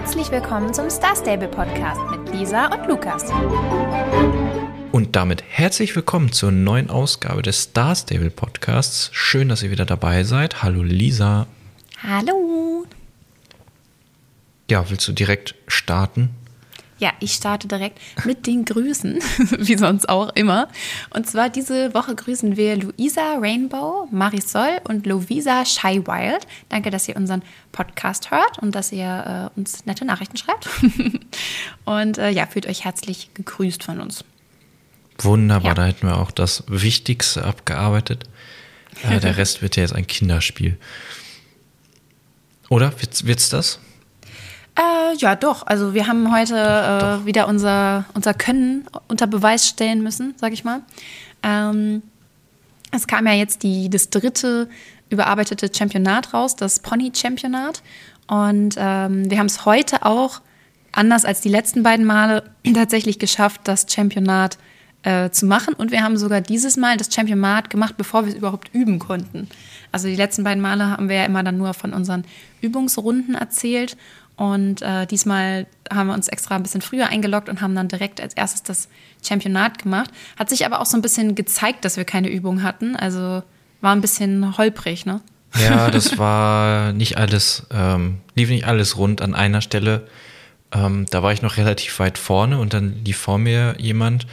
[0.00, 3.24] Herzlich willkommen zum Star Stable Podcast mit Lisa und Lukas.
[4.92, 9.10] Und damit herzlich willkommen zur neuen Ausgabe des Star Stable Podcasts.
[9.12, 10.62] Schön, dass ihr wieder dabei seid.
[10.62, 11.48] Hallo Lisa.
[12.00, 12.86] Hallo.
[14.70, 16.30] Ja, willst du direkt starten?
[16.98, 19.20] Ja, ich starte direkt mit den Grüßen,
[19.58, 20.68] wie sonst auch immer.
[21.10, 26.46] Und zwar diese Woche grüßen wir Luisa Rainbow, Marisol und Lovisa Shywild.
[26.68, 30.68] Danke, dass ihr unseren Podcast hört und dass ihr äh, uns nette Nachrichten schreibt.
[31.84, 34.24] und äh, ja, fühlt euch herzlich gegrüßt von uns.
[35.18, 35.74] Wunderbar, ja.
[35.74, 38.24] da hätten wir auch das Wichtigste abgearbeitet.
[39.08, 40.78] Äh, der Rest wird ja jetzt ein Kinderspiel.
[42.68, 42.92] Oder?
[43.00, 43.78] Wird's, wird's das?
[44.78, 45.66] Äh, ja, doch.
[45.66, 46.54] Also wir haben heute.
[46.54, 50.82] Äh, wieder unser, unser Können unter Beweis stellen müssen, sag ich mal.
[51.42, 52.02] Ähm,
[52.92, 54.68] es kam ja jetzt die, das dritte
[55.10, 57.82] überarbeitete Championat raus, das Pony-Championat.
[58.28, 60.40] Und ähm, wir haben es heute auch,
[60.92, 64.58] anders als die letzten beiden Male, tatsächlich geschafft, das Championat
[65.02, 65.74] äh, zu machen.
[65.74, 69.48] Und wir haben sogar dieses Mal das Championat gemacht, bevor wir es überhaupt üben konnten.
[69.92, 72.24] Also die letzten beiden Male haben wir ja immer dann nur von unseren
[72.60, 73.96] Übungsrunden erzählt.
[74.38, 78.20] Und äh, diesmal haben wir uns extra ein bisschen früher eingeloggt und haben dann direkt
[78.20, 78.88] als erstes das
[79.26, 80.10] Championat gemacht.
[80.38, 82.94] Hat sich aber auch so ein bisschen gezeigt, dass wir keine Übung hatten.
[82.94, 83.42] Also
[83.80, 85.20] war ein bisschen holprig, ne?
[85.60, 90.06] Ja, das war nicht alles, ähm, lief nicht alles rund an einer Stelle.
[90.72, 94.26] Ähm, da war ich noch relativ weit vorne und dann lief vor mir jemand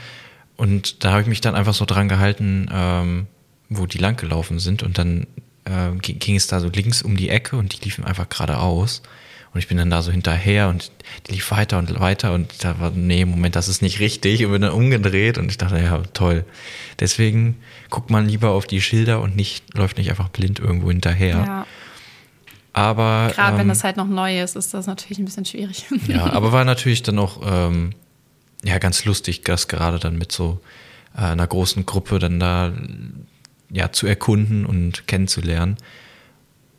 [0.55, 3.27] und da habe ich mich dann einfach so dran gehalten, ähm,
[3.69, 5.25] wo die lang gelaufen sind und dann
[5.63, 9.01] äh, ging es da so links um die Ecke und die liefen einfach geradeaus.
[9.55, 10.91] Und ich bin dann da so hinterher und
[11.27, 14.43] die lief weiter und weiter und da war, nee, Moment, das ist nicht richtig.
[14.43, 16.43] Und bin dann umgedreht und ich dachte, ja, toll.
[16.99, 17.55] Deswegen
[17.89, 21.37] guckt man lieber auf die Schilder und nicht, läuft nicht einfach blind irgendwo hinterher.
[21.37, 21.67] Ja.
[22.73, 23.31] Aber.
[23.33, 25.85] Gerade ähm, wenn das halt noch neu ist, ist das natürlich ein bisschen schwierig.
[26.09, 27.91] Ja, aber war natürlich dann auch, ähm,
[28.61, 30.59] ja, ganz lustig, das gerade dann mit so
[31.15, 32.73] äh, einer großen Gruppe dann da,
[33.71, 35.77] ja, zu erkunden und kennenzulernen.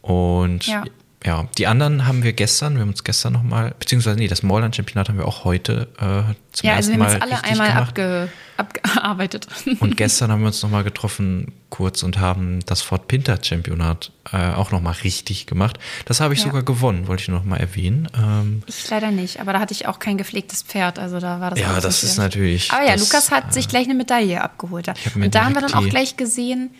[0.03, 0.85] Und ja
[1.27, 5.09] ja, die anderen haben wir gestern, wir haben uns gestern nochmal, beziehungsweise nee, das Morland-Championat
[5.09, 7.09] haben wir auch heute äh, zum ja, also ersten Mal.
[7.09, 9.49] Ja, also wir haben uns alle einmal abge, abgearbeitet.
[9.81, 14.71] Und gestern haben wir uns nochmal getroffen, kurz, und haben das Fort Pinter-Championat äh, auch
[14.71, 15.81] nochmal richtig gemacht.
[16.05, 16.47] Das habe ich ja.
[16.47, 18.09] sogar gewonnen, wollte ich nochmal erwähnen.
[18.17, 21.51] Ähm, ich leider nicht, aber da hatte ich auch kein gepflegtes Pferd, also da war
[21.51, 22.71] das Ja, das ist natürlich.
[22.71, 24.89] Aber ja, das, Lukas hat äh, sich gleich eine Medaille abgeholt.
[25.17, 26.71] Und da haben wir dann auch gleich gesehen,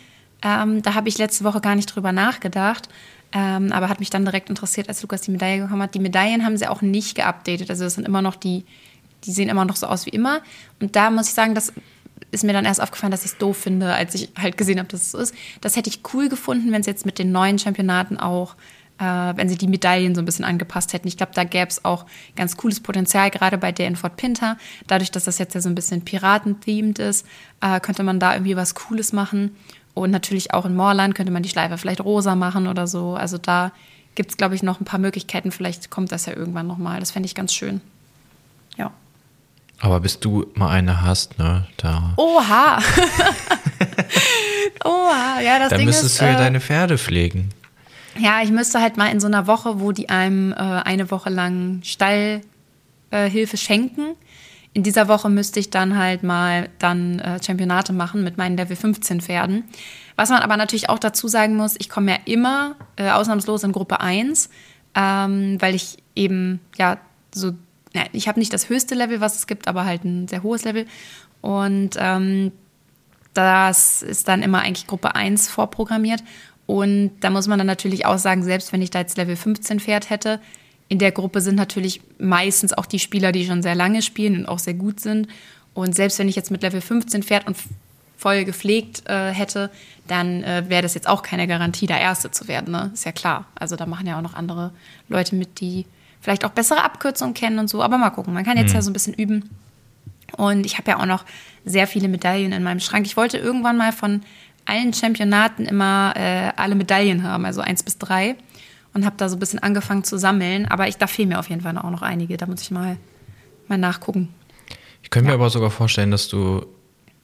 [0.41, 2.87] ähm, da habe ich letzte Woche gar nicht drüber nachgedacht.
[3.33, 5.93] Ähm, aber hat mich dann direkt interessiert, als Lukas die Medaille bekommen hat.
[5.93, 7.69] Die Medaillen haben sie auch nicht geupdatet.
[7.69, 8.65] Also das sind immer noch die,
[9.25, 10.41] die sehen immer noch so aus wie immer.
[10.79, 11.73] Und da muss ich sagen, das
[12.31, 14.89] ist mir dann erst aufgefallen, dass ich es doof finde, als ich halt gesehen habe,
[14.89, 15.35] dass es so ist.
[15.61, 18.55] Das hätte ich cool gefunden, wenn es jetzt mit den neuen Championaten auch,
[18.99, 21.07] äh, wenn sie die Medaillen so ein bisschen angepasst hätten.
[21.07, 22.05] Ich glaube, da gäbe es auch
[22.35, 24.57] ganz cooles Potenzial, gerade bei der in Fort Pinter.
[24.87, 27.25] Dadurch, dass das jetzt ja so ein bisschen Piraten-themed ist,
[27.61, 29.55] äh, könnte man da irgendwie was Cooles machen.
[29.97, 33.15] Und natürlich auch in Moorland könnte man die Schleife vielleicht rosa machen oder so.
[33.15, 33.71] Also da
[34.15, 35.51] gibt es, glaube ich, noch ein paar Möglichkeiten.
[35.51, 36.99] Vielleicht kommt das ja irgendwann nochmal.
[36.99, 37.81] Das fände ich ganz schön.
[38.77, 38.91] Ja.
[39.79, 42.13] Aber bis du mal eine hast, ne, da.
[42.17, 42.79] Oha!
[44.85, 47.49] Oha, ja, das Dann Ding müsstest ist, du ja äh, deine Pferde pflegen.
[48.19, 51.29] Ja, ich müsste halt mal in so einer Woche, wo die einem äh, eine Woche
[51.29, 52.43] lang Stallhilfe
[53.11, 54.15] äh, schenken,
[54.77, 58.75] in dieser Woche müsste ich dann halt mal dann äh, Championate machen mit meinen Level
[58.75, 59.63] 15 Pferden.
[60.15, 63.71] Was man aber natürlich auch dazu sagen muss, ich komme ja immer äh, ausnahmslos in
[63.71, 64.51] Gruppe 1,
[64.93, 66.99] ähm, weil ich eben ja
[67.33, 67.53] so,
[67.95, 70.63] ja, ich habe nicht das höchste Level, was es gibt, aber halt ein sehr hohes
[70.63, 70.85] Level.
[71.41, 72.51] Und ähm,
[73.33, 76.23] das ist dann immer eigentlich Gruppe 1 vorprogrammiert.
[76.67, 79.79] Und da muss man dann natürlich auch sagen, selbst wenn ich da jetzt Level 15
[79.79, 80.39] Pferd hätte,
[80.89, 84.45] in der Gruppe sind natürlich meistens auch die Spieler, die schon sehr lange spielen und
[84.45, 85.27] auch sehr gut sind.
[85.73, 87.57] Und selbst wenn ich jetzt mit Level 15 Pferd und
[88.17, 89.69] voll gepflegt äh, hätte,
[90.07, 92.71] dann äh, wäre das jetzt auch keine Garantie, der Erste zu werden.
[92.71, 92.91] Ne?
[92.93, 93.45] Ist ja klar.
[93.55, 94.71] Also da machen ja auch noch andere
[95.07, 95.85] Leute mit, die
[96.21, 97.83] vielleicht auch bessere Abkürzungen kennen und so.
[97.83, 98.75] Aber mal gucken, man kann jetzt mhm.
[98.75, 99.49] ja so ein bisschen üben.
[100.35, 101.25] Und ich habe ja auch noch
[101.63, 103.05] sehr viele Medaillen in meinem Schrank.
[103.05, 104.21] Ich wollte irgendwann mal von
[104.65, 108.35] allen Championaten immer äh, alle Medaillen haben, also eins bis drei
[108.93, 110.65] und habe da so ein bisschen angefangen zu sammeln.
[110.65, 112.37] Aber ich, da fehlen mir auf jeden Fall auch noch einige.
[112.37, 112.97] Da muss ich mal,
[113.67, 114.29] mal nachgucken.
[115.03, 115.37] Ich könnte ja.
[115.37, 116.65] mir aber sogar vorstellen, dass du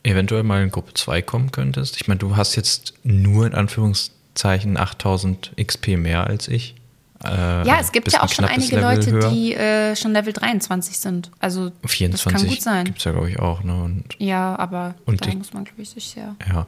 [0.04, 2.00] eventuell mal in Gruppe 2 kommen könntest.
[2.00, 6.75] Ich meine, du hast jetzt nur in Anführungszeichen 8000 XP mehr als ich.
[7.24, 9.31] Äh, ja, es gibt ja auch schon einige Level Leute, höher.
[9.31, 11.31] die äh, schon Level 23 sind.
[11.39, 12.86] Also 24 das kann gut sein.
[12.86, 13.63] Gibt es ja, glaube ich, auch.
[13.63, 13.81] Ne?
[13.81, 16.68] Und, ja, aber und da ich, muss man, glaube ich, sich sehr ja.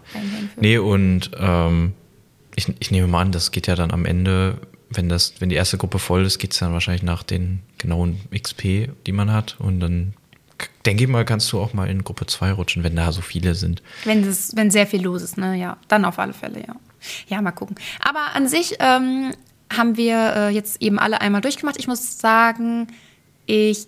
[0.56, 1.94] Nee, und ähm,
[2.56, 4.60] ich, ich nehme mal an, das geht ja dann am Ende
[4.90, 8.22] wenn das, wenn die erste Gruppe voll ist, geht es dann wahrscheinlich nach den genauen
[8.34, 9.56] XP, die man hat.
[9.60, 10.14] Und dann
[10.86, 13.56] denke ich mal, kannst du auch mal in Gruppe 2 rutschen, wenn da so viele
[13.56, 13.82] sind.
[14.04, 15.56] Wenn, das, wenn sehr viel los ist, ne?
[15.56, 16.76] Ja, dann auf alle Fälle, ja.
[17.28, 17.76] Ja, mal gucken.
[18.00, 19.32] Aber an sich ähm,
[19.72, 21.78] haben wir äh, jetzt eben alle einmal durchgemacht.
[21.78, 22.88] Ich muss sagen,
[23.46, 23.88] ich.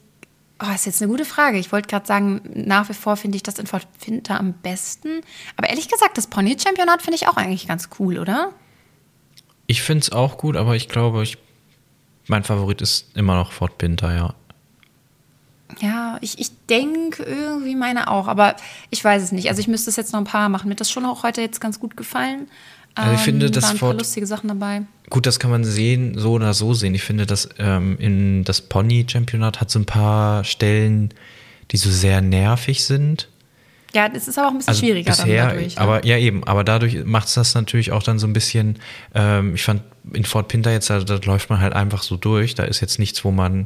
[0.59, 1.59] Oh, ist jetzt eine gute Frage.
[1.59, 5.21] Ich wollte gerade sagen, nach wie vor finde ich das in Fort Winter am besten.
[5.55, 8.53] Aber ehrlich gesagt, das Pony-Championat finde ich auch eigentlich ganz cool, oder?
[9.67, 11.37] Ich finde es auch gut, aber ich glaube, ich,
[12.27, 14.33] mein Favorit ist immer noch Fort Pinter, ja.
[15.81, 18.55] Ja, ich, ich denke irgendwie meine auch, aber
[18.89, 19.49] ich weiß es nicht.
[19.49, 20.67] Also ich müsste es jetzt noch ein paar machen.
[20.69, 22.47] Mir hat das schon auch heute jetzt ganz gut gefallen.
[22.95, 24.83] Also ich finde, ähm, das waren Fort- lustige Sachen dabei.
[25.09, 26.95] Gut, das kann man sehen, so oder so sehen.
[26.95, 31.13] Ich finde, dass ähm, in das Pony-Championat hat so ein paar Stellen,
[31.71, 33.27] die so sehr nervig sind.
[33.97, 35.77] Ja, das ist aber auch ein bisschen Also schwieriger bisher, dann dadurch.
[35.79, 38.77] aber ja eben, aber dadurch macht es das natürlich auch dann so ein bisschen,
[39.15, 39.81] ähm, ich fand
[40.13, 42.99] in Fort Pinter jetzt, also, da läuft man halt einfach so durch, da ist jetzt
[42.99, 43.65] nichts, wo man,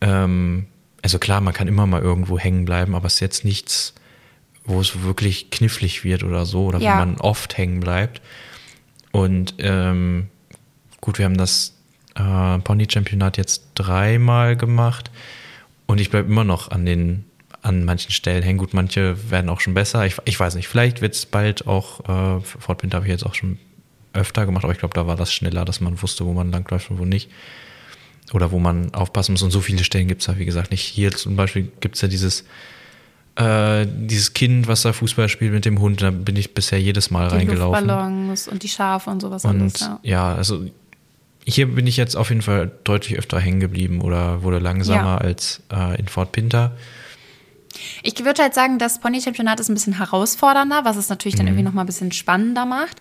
[0.00, 0.66] ähm,
[1.02, 3.94] also klar, man kann immer mal irgendwo hängen bleiben, aber es ist jetzt nichts,
[4.64, 6.94] wo es wirklich knifflig wird oder so, oder Ja.
[6.94, 8.22] wo man oft hängen bleibt.
[9.12, 10.28] Und ähm,
[11.02, 11.74] gut, wir haben das
[12.16, 15.10] äh, Pony-Championat jetzt dreimal gemacht
[15.86, 17.24] und ich bleibe immer noch an den
[17.64, 18.58] an manchen Stellen hängen.
[18.58, 20.04] Gut, manche werden auch schon besser.
[20.04, 23.34] Ich, ich weiß nicht, vielleicht wird es bald auch, äh, Fortbind habe ich jetzt auch
[23.34, 23.58] schon
[24.12, 26.90] öfter gemacht, aber ich glaube, da war das schneller, dass man wusste, wo man langläuft
[26.90, 27.30] und wo nicht.
[28.32, 29.42] Oder wo man aufpassen muss.
[29.42, 30.82] Und so viele Stellen gibt es da, wie gesagt, nicht.
[30.82, 32.44] Hier zum Beispiel gibt es ja dieses,
[33.36, 36.02] äh, dieses Kind, was da Fußball spielt mit dem Hund.
[36.02, 37.86] Da bin ich bisher jedes Mal die reingelaufen.
[37.86, 40.00] Luftballons und die Schafe und sowas Und alles, ja.
[40.02, 40.34] ja.
[40.34, 40.64] also
[41.46, 45.18] hier bin ich jetzt auf jeden Fall deutlich öfter hängen geblieben oder wurde langsamer Ja.
[45.18, 46.72] als äh, in Fort Pinter.
[48.02, 51.38] Ich würde halt sagen, das Pony-Championat ist ein bisschen herausfordernder, was es natürlich Mhm.
[51.38, 53.00] dann irgendwie noch mal ein bisschen spannender macht.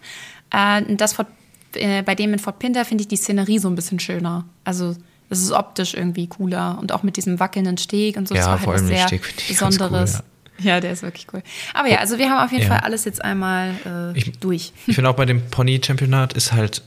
[0.51, 1.27] Äh, das Fort,
[1.75, 4.45] äh, bei dem in Fort Pinter finde ich die Szenerie so ein bisschen schöner.
[4.63, 4.95] Also
[5.29, 8.35] es ist optisch irgendwie cooler und auch mit diesem wackelnden Steg und so.
[8.35, 10.23] Ja, war vor halt allem sehr Steg ganz cool, Besonderes.
[10.59, 10.79] ja.
[10.79, 11.41] der ist wirklich cool.
[11.73, 12.69] Aber ja, also wir haben auf jeden Ja.
[12.69, 14.73] Fall alles jetzt einmal äh, Ich- durch.
[14.87, 16.83] Ich finde auch bei dem Pony-Championat ist halt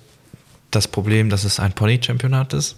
[0.70, 2.76] das Problem, dass es ein Pony-Championat ist.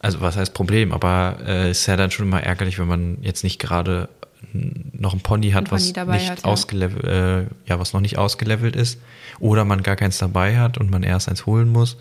[0.00, 3.42] Also was heißt Problem, aber äh, ist ja dann schon immer ärgerlich, wenn man jetzt
[3.44, 4.08] nicht gerade
[4.52, 7.40] noch ein Pony hat, Ein Pony was dabei nicht hat, ja.
[7.40, 9.00] äh, ja, was noch nicht ausgelevelt ist,
[9.38, 11.96] oder man gar keins dabei hat und man erst eins holen muss.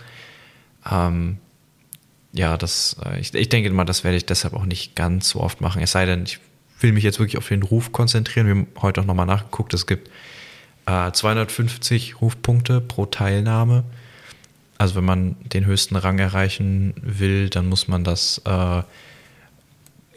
[0.90, 1.38] Ähm,
[2.34, 5.42] ja, das, äh, ich, ich denke mal, das werde ich deshalb auch nicht ganz so
[5.42, 5.82] oft machen.
[5.82, 6.40] Es sei denn, ich
[6.80, 8.48] will mich jetzt wirklich auf den Ruf konzentrieren.
[8.48, 10.10] Wir haben heute auch nochmal nachgeguckt, es gibt
[10.86, 13.84] äh, 250 Rufpunkte pro Teilnahme.
[14.78, 18.84] Also wenn man den höchsten Rang erreichen will, dann muss man das, äh,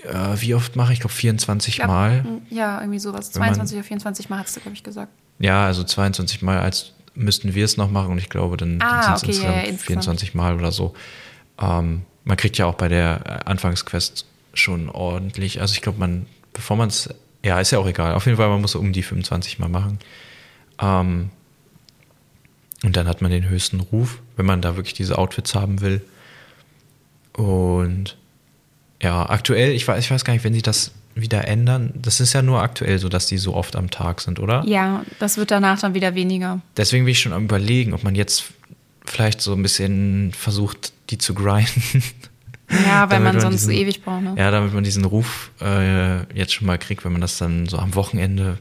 [0.05, 0.99] äh, wie oft mache ich?
[0.99, 2.25] Ich glaube 24 Ja, Mal.
[2.50, 3.35] Ja, irgendwie sowas.
[3.35, 5.12] Wenn man- 22 oder 24 Mal hast du, glaube ich, gesagt.
[5.38, 9.17] Ja, also 22 Mal, als müssten wir es noch machen und ich glaube, dann Ah,
[9.17, 9.87] sind es okay, ja, insgesamt ja, insgesamt.
[10.05, 10.94] 24 Mal oder so.
[11.61, 16.26] Ähm, man kriegt ja auch bei der äh, Anfangsquest schon ordentlich, also ich glaube, man,
[16.52, 17.08] bevor man es,
[17.44, 18.14] ja, ist ja auch egal.
[18.14, 19.99] Auf jeden Fall, man muss um die 25 Mal machen.
[20.81, 21.31] Ähm,
[22.82, 26.02] und dann hat man den höchsten Ruf, wenn man da wirklich diese Outfits haben will.
[27.35, 28.17] Und
[29.02, 32.32] ja, aktuell, ich weiß, ich weiß gar nicht, wenn sie das wieder ändern, das ist
[32.35, 34.62] ja nur aktuell so, dass die so oft am Tag sind, oder?
[34.67, 36.61] Ja, das wird danach dann wieder weniger.
[36.76, 38.44] Deswegen bin ich schon am überlegen, ob man jetzt
[39.05, 42.02] vielleicht so ein bisschen versucht, die zu grinden.
[42.87, 44.23] Ja, weil Damit man sonst so diesen- ewig braucht.
[44.23, 44.35] Ne?
[44.38, 47.78] Ja, damit man diesen Ruf äh, jetzt schon mal kriegt, wenn man das dann so
[47.78, 48.59] am Wochenende,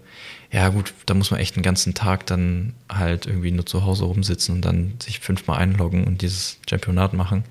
[0.52, 4.06] ja gut, da muss man echt den ganzen Tag dann halt irgendwie nur zu Hause
[4.06, 7.44] rumsitzen und dann sich fünfmal einloggen und dieses Championat machen.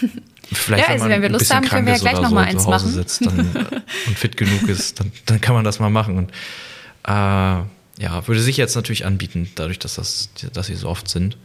[0.52, 2.30] Vielleicht, Ja, also wenn wir ein Lust bisschen haben, können wir ist gleich oder noch
[2.30, 2.92] so eins machen.
[2.92, 3.38] sitzt dann,
[4.06, 6.16] und fit genug ist, dann, dann kann man das mal machen.
[6.18, 6.30] Und
[7.04, 7.10] äh,
[8.02, 11.36] ja, würde sich jetzt natürlich anbieten, dadurch, dass, das, dass sie so oft sind.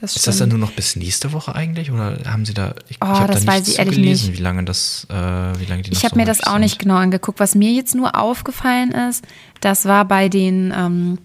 [0.00, 1.90] Das Ist das dann nur noch bis nächste Woche eigentlich?
[1.92, 2.74] Oder haben Sie da.
[2.88, 4.38] Ich, Oh, ich habe das da weiß nichts ich gelesen, nicht.
[4.38, 6.80] wie lange das, äh, wie lange die Ich habe so mir das auch nicht sind.
[6.82, 7.38] genau angeguckt.
[7.38, 9.24] Was mir jetzt nur aufgefallen ist,
[9.60, 11.18] das war bei den, ähm,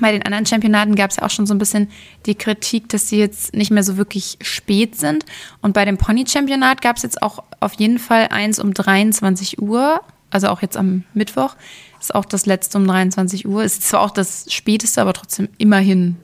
[0.00, 1.88] bei den anderen Championaten gab es ja auch schon so ein bisschen
[2.26, 5.24] die Kritik, dass sie jetzt nicht mehr so wirklich spät sind.
[5.62, 10.00] Und bei dem Pony-Championat gab es jetzt auch auf jeden Fall eins um 23 Uhr,
[10.30, 11.56] also auch jetzt am Mittwoch.
[12.00, 13.62] Ist auch das letzte um 23 Uhr.
[13.62, 16.16] Ist zwar auch das späteste, aber trotzdem immerhin,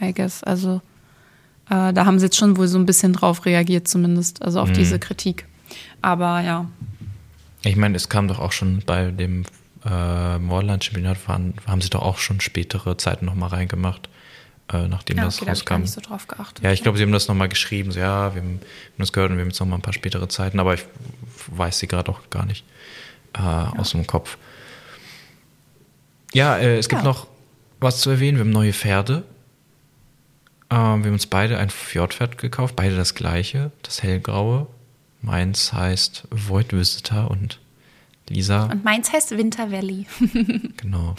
[0.00, 0.42] I guess.
[0.44, 0.82] Also
[1.70, 4.62] äh, da haben sie jetzt schon wohl so ein bisschen drauf reagiert, zumindest, also Mhm.
[4.64, 5.46] auf diese Kritik.
[6.02, 6.66] Aber ja,
[7.62, 9.44] Ich meine, es kam doch auch schon bei dem
[9.84, 14.08] äh, Moorland-Championat, waren- haben sie doch auch schon spätere Zeiten nochmal reingemacht,
[14.72, 15.82] äh, nachdem ja das okay, da ich gar rauskam.
[15.82, 16.64] nicht so drauf geachtet.
[16.64, 17.92] ja, ich glaube, sie haben das nochmal geschrieben.
[17.92, 18.60] So, ja, wir haben,
[18.98, 20.84] das gehört und wir haben jetzt nochmal ein paar spätere Zeiten, aber ich
[21.48, 22.64] weiß sie gerade auch gar nicht
[23.34, 24.38] äh, aus dem Kopf.
[26.32, 27.08] Ja, äh, es gibt Ja.
[27.08, 27.26] noch
[27.80, 28.38] was zu erwähnen.
[28.38, 29.24] Wir haben neue Pferde.
[30.70, 34.66] wir haben uns beide ein Fjordpferd gekauft, beide das gleiche, das hellgraue.
[35.20, 37.60] Meins heißt Void Visitor und
[38.28, 38.64] Lisa.
[38.64, 40.06] Und meins heißt Winter Valley.
[40.76, 41.14] genau.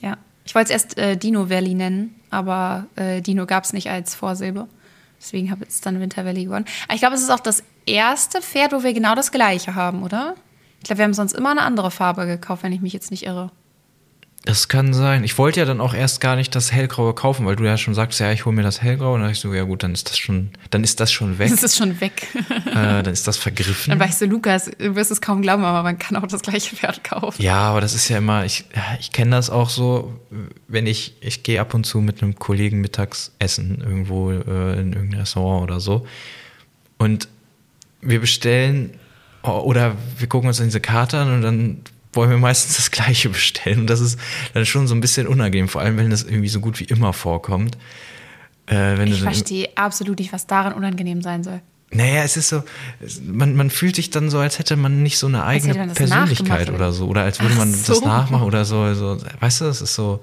[0.00, 0.16] Ja.
[0.44, 4.14] Ich wollte es erst äh, Dino Valley nennen, aber äh, Dino gab es nicht als
[4.14, 4.68] Vorsilbe.
[5.18, 6.66] Deswegen habe ich es dann Winter Valley gewonnen.
[6.84, 10.02] Aber ich glaube, es ist auch das erste Pferd, wo wir genau das gleiche haben,
[10.02, 10.34] oder?
[10.78, 13.24] Ich glaube, wir haben sonst immer eine andere Farbe gekauft, wenn ich mich jetzt nicht
[13.24, 13.50] irre.
[14.46, 15.24] Das kann sein.
[15.24, 17.94] Ich wollte ja dann auch erst gar nicht das hellgraue kaufen, weil du ja schon
[17.94, 19.14] sagst, ja, ich hole mir das hellgraue.
[19.14, 21.38] Und dann dachte ich so, ja gut, dann ist das schon, dann ist das schon
[21.40, 21.50] weg.
[21.56, 22.28] Das ist schon weg.
[22.66, 23.98] äh, dann ist das vergriffen.
[23.98, 26.76] Dann ich so, Lukas, du wirst es kaum glauben, aber man kann auch das gleiche
[26.76, 27.42] Pferd kaufen.
[27.42, 28.66] Ja, aber das ist ja immer, ich,
[29.00, 30.14] ich kenne das auch so,
[30.68, 34.92] wenn ich, ich gehe ab und zu mit einem Kollegen mittags essen, irgendwo äh, in
[34.92, 36.06] irgendein Restaurant oder so.
[36.98, 37.26] Und
[38.00, 38.94] wir bestellen
[39.42, 41.80] oder wir gucken uns diese Karte an und dann
[42.16, 43.80] wollen wir meistens das Gleiche bestellen.
[43.80, 44.18] Und das ist
[44.54, 47.12] dann schon so ein bisschen unangenehm, vor allem wenn das irgendwie so gut wie immer
[47.12, 47.76] vorkommt.
[48.68, 51.60] Äh, ich verstehe absolut nicht, was daran unangenehm sein soll.
[51.92, 52.64] Naja, es ist so,
[53.24, 56.92] man, man fühlt sich dann so, als hätte man nicht so eine eigene Persönlichkeit oder
[56.92, 57.06] so.
[57.06, 57.94] Oder als würde man so.
[57.94, 58.80] das nachmachen oder so.
[58.80, 60.20] Also, weißt du, es ist so.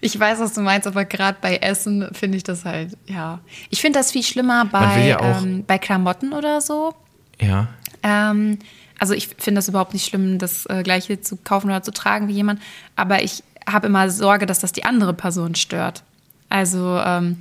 [0.00, 3.40] Ich weiß, was du meinst, aber gerade bei Essen finde ich das halt, ja.
[3.70, 6.94] Ich finde das viel schlimmer bei, ja ähm, bei Klamotten oder so.
[7.40, 7.68] Ja.
[8.02, 8.58] Ähm,
[8.98, 12.28] also ich finde das überhaupt nicht schlimm, das äh, gleiche zu kaufen oder zu tragen
[12.28, 12.60] wie jemand,
[12.96, 16.02] aber ich habe immer Sorge, dass das die andere Person stört.
[16.48, 17.36] Also ähm,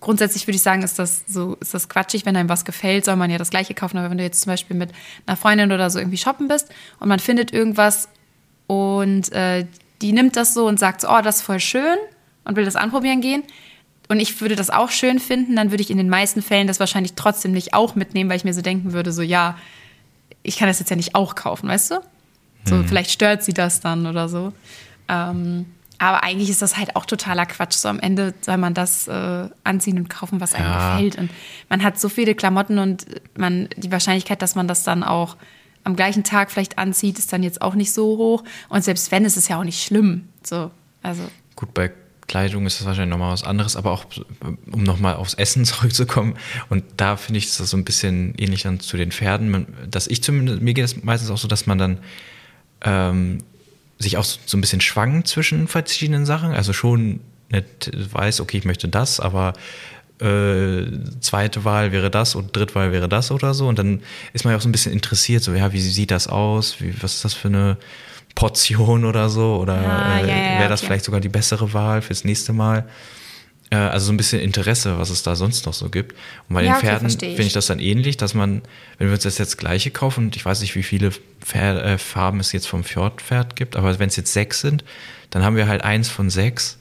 [0.00, 3.16] grundsätzlich würde ich sagen, ist das so, ist das quatschig, wenn einem was gefällt, soll
[3.16, 3.98] man ja das gleiche kaufen.
[3.98, 4.90] Aber wenn du jetzt zum Beispiel mit
[5.26, 6.68] einer Freundin oder so irgendwie shoppen bist
[7.00, 8.08] und man findet irgendwas
[8.66, 9.66] und äh,
[10.00, 11.96] die nimmt das so und sagt so, oh, das ist voll schön
[12.44, 13.42] und will das anprobieren gehen.
[14.08, 16.80] Und ich würde das auch schön finden, dann würde ich in den meisten Fällen das
[16.80, 19.56] wahrscheinlich trotzdem nicht auch mitnehmen, weil ich mir so denken würde, so ja,
[20.42, 22.00] ich kann das jetzt ja nicht auch kaufen, weißt du?
[22.64, 22.88] So, hm.
[22.88, 24.52] vielleicht stört sie das dann oder so.
[25.08, 25.66] Ähm,
[25.98, 27.74] aber eigentlich ist das halt auch totaler Quatsch.
[27.74, 30.94] So am Ende soll man das äh, anziehen und kaufen, was einem ja.
[30.94, 31.16] gefällt.
[31.16, 31.30] Und
[31.68, 33.06] man hat so viele Klamotten und
[33.36, 35.36] man, die Wahrscheinlichkeit, dass man das dann auch
[35.84, 38.42] am gleichen Tag vielleicht anzieht, ist dann jetzt auch nicht so hoch.
[38.68, 40.28] Und selbst wenn, ist es ja auch nicht schlimm.
[40.42, 40.70] So,
[41.02, 41.22] also.
[41.54, 41.92] Gut, bei
[42.32, 44.06] Kleidung ist das wahrscheinlich nochmal was anderes, aber auch,
[44.70, 46.34] um nochmal aufs Essen zurückzukommen,
[46.70, 50.22] und da finde ich das so ein bisschen ähnlich dann zu den Pferden, dass ich
[50.22, 51.98] zumindest, mir geht es meistens auch so, dass man dann
[52.80, 53.38] ähm,
[53.98, 57.20] sich auch so, ein bisschen schwankt zwischen verschiedenen Sachen, also schon
[57.50, 59.52] nicht weiß, okay, ich möchte das, aber
[60.18, 60.84] äh,
[61.20, 64.00] zweite Wahl wäre das und dritte Wahl wäre das oder so, und dann
[64.32, 66.94] ist man ja auch so ein bisschen interessiert, so, ja, wie sieht das aus, wie,
[67.02, 67.76] was ist das für eine
[68.34, 69.56] Portion oder so?
[69.56, 70.88] Oder ah, äh, ja, ja, wäre das okay.
[70.88, 72.86] vielleicht sogar die bessere Wahl fürs nächste Mal?
[73.70, 76.12] Äh, also so ein bisschen Interesse, was es da sonst noch so gibt.
[76.48, 78.62] Und bei ja, den Pferden okay, finde ich das dann ähnlich, dass man,
[78.98, 81.10] wenn wir uns das jetzt gleiche kaufen, und ich weiß nicht, wie viele
[81.40, 84.84] Pferd, äh, Farben es jetzt vom Fjordpferd gibt, aber wenn es jetzt sechs sind,
[85.30, 86.78] dann haben wir halt eins von sechs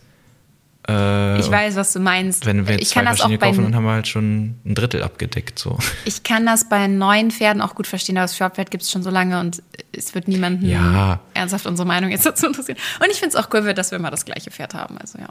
[0.87, 2.45] äh, ich weiß, was du meinst.
[2.45, 5.59] Wenn wir jetzt ich zwei verschiedene kaufen, dann haben wir halt schon ein Drittel abgedeckt.
[5.59, 5.77] So.
[6.05, 9.03] Ich kann das bei neuen Pferden auch gut verstehen, aber das Shortpferd gibt es schon
[9.03, 9.61] so lange und
[9.91, 11.19] es wird niemanden ja.
[11.33, 12.77] ernsthaft unsere Meinung jetzt dazu interessieren.
[12.99, 14.97] Und ich finde es auch cool, dass wir mal das gleiche Pferd haben.
[14.97, 15.29] Also ja.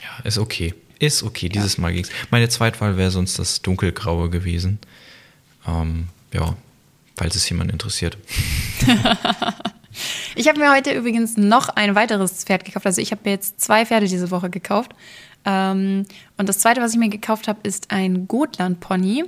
[0.00, 0.74] Ja, ist okay.
[0.98, 1.82] Ist okay, dieses ja.
[1.82, 2.10] Mal ging es.
[2.30, 4.78] Meine Zweitwahl wäre sonst das dunkelgraue gewesen.
[5.66, 6.56] Ähm, ja,
[7.16, 8.16] falls es jemand interessiert.
[10.34, 12.86] Ich habe mir heute übrigens noch ein weiteres Pferd gekauft.
[12.86, 14.92] Also ich habe mir jetzt zwei Pferde diese Woche gekauft.
[15.44, 16.04] Ähm,
[16.36, 19.24] und das zweite, was ich mir gekauft habe, ist ein Gotland-Pony.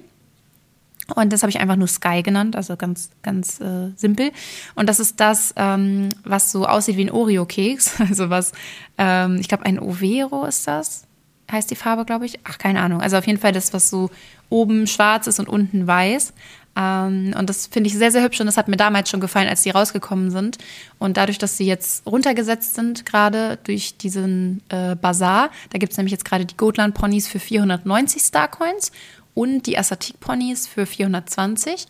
[1.15, 4.31] Und das habe ich einfach nur Sky genannt, also ganz, ganz äh, simpel.
[4.75, 8.01] Und das ist das, ähm, was so aussieht wie ein Oreo-Keks.
[8.09, 8.53] Also was,
[8.99, 11.08] ähm, ich glaube, ein Overo ist das.
[11.51, 12.39] Heißt die Farbe, glaube ich.
[12.45, 13.01] Ach, keine Ahnung.
[13.01, 14.11] Also auf jeden Fall das, was so
[14.51, 16.33] oben schwarz ist und unten weiß.
[16.77, 19.49] Ähm, und das finde ich sehr, sehr hübsch und das hat mir damals schon gefallen,
[19.49, 20.59] als die rausgekommen sind.
[20.99, 25.99] Und dadurch, dass sie jetzt runtergesetzt sind, gerade durch diesen äh, Bazar, da gibt es
[25.99, 28.93] nämlich jetzt gerade die Gotland-Ponys für 490 Starcoins
[29.35, 31.87] und die Assatik-Ponys für 420.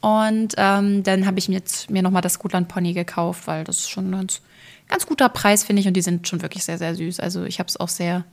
[0.00, 3.90] Und ähm, dann habe ich mir jetzt mir nochmal das Gotland-Pony gekauft, weil das ist
[3.90, 4.42] schon ein ganz,
[4.88, 5.88] ganz guter Preis, finde ich.
[5.88, 7.20] Und die sind schon wirklich sehr, sehr süß.
[7.20, 8.24] Also ich habe es auch sehr,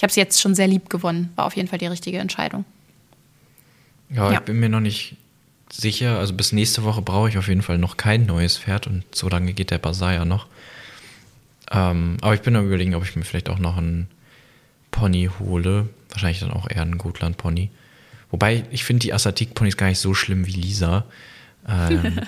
[0.00, 1.30] ich habe es jetzt schon sehr lieb gewonnen.
[1.36, 2.64] War auf jeden Fall die richtige Entscheidung.
[4.08, 5.16] Ja, ja, ich bin mir noch nicht
[5.70, 9.04] sicher, also bis nächste Woche brauche ich auf jeden Fall noch kein neues Pferd und
[9.14, 10.46] so lange geht der Basar ja noch.
[11.70, 14.08] Ähm, aber ich bin am überlegen, ob ich mir vielleicht auch noch einen
[14.90, 15.90] Pony hole.
[16.08, 17.68] Wahrscheinlich dann auch eher einen Gotland-Pony.
[18.30, 21.04] Wobei, ich finde die Assatik-Ponys gar nicht so schlimm wie Lisa.
[21.68, 22.20] Ähm,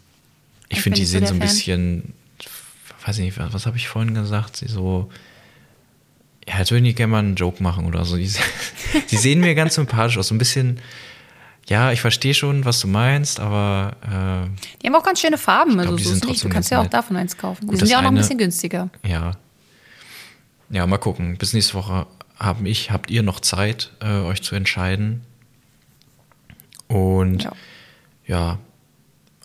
[0.68, 1.48] ich finde, die sehen so ein Fan.
[1.48, 2.12] bisschen,
[3.06, 4.56] weiß ich nicht, was, was habe ich vorhin gesagt?
[4.56, 5.12] Sie so,
[6.48, 8.16] ja, jetzt würde ich gerne mal einen Joke machen oder so.
[8.16, 8.30] Die,
[9.10, 10.80] die sehen mir ganz sympathisch aus, so ein bisschen
[11.68, 13.96] ja, ich verstehe schon, was du meinst, aber.
[14.02, 16.44] Äh, die haben auch ganz schöne Farben, also so ist nicht.
[16.44, 17.66] Du kannst ja auch davon eins kaufen.
[17.66, 18.90] Gut, die sind ja auch noch ein bisschen günstiger.
[19.04, 19.32] Ja.
[20.70, 21.36] Ja, mal gucken.
[21.38, 22.06] Bis nächste Woche
[22.38, 25.22] haben ich, habt ihr noch Zeit, äh, euch zu entscheiden.
[26.88, 27.52] Und Ja.
[28.26, 28.58] ja,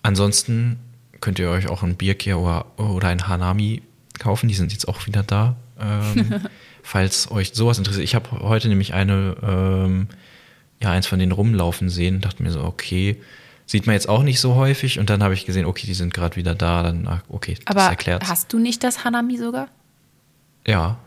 [0.02, 0.80] ansonsten
[1.22, 3.82] könnt ihr euch auch ein Bierkier oder, oder ein Hanami
[4.18, 4.50] kaufen.
[4.50, 5.56] Die sind jetzt auch wieder da.
[5.80, 6.42] Ähm,
[6.90, 8.04] falls euch sowas interessiert.
[8.04, 10.08] Ich habe heute nämlich eine, ähm,
[10.82, 12.20] ja, eins von denen rumlaufen sehen.
[12.20, 13.22] Dachte mir so, okay,
[13.68, 14.98] sieht man jetzt auch nicht so häufig.
[14.98, 16.82] Und dann habe ich gesehen, okay, die sind gerade wieder da.
[16.82, 18.28] Dann, ach, okay, das Aber erklärt.
[18.28, 19.68] hast du nicht das Hanami sogar?
[20.66, 20.98] Ja,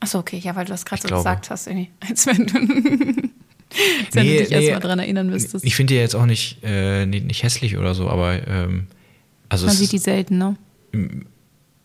[0.00, 1.22] Achso, okay, ja, weil du das gerade so glaube.
[1.22, 1.90] gesagt hast, irgendwie.
[2.06, 5.64] Als wenn du, als wenn Nee, du dich nee, erstmal dran erinnern müsstest.
[5.64, 8.88] ich finde die jetzt auch nicht, äh, nicht, nicht hässlich oder so, aber ähm,
[9.48, 10.56] also Man sieht die selten, ne?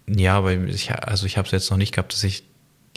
[0.07, 2.43] Ja, aber ich, also ich habe es jetzt noch nicht gehabt, dass ich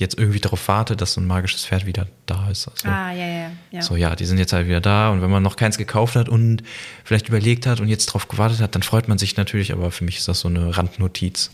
[0.02, 2.68] jetzt irgendwie darauf warte, dass so ein magisches Pferd wieder da ist.
[2.68, 3.80] Also, Ah, ja, ja, ja.
[3.82, 6.28] So, ja, die sind jetzt halt wieder da und wenn man noch keins gekauft hat
[6.28, 6.62] und
[7.04, 10.04] vielleicht überlegt hat und jetzt drauf gewartet hat, dann freut man sich natürlich, aber für
[10.04, 11.50] mich ist das so eine Randnotiz,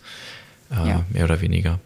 [0.73, 1.05] äh, Ja.
[1.11, 1.79] mehr oder weniger.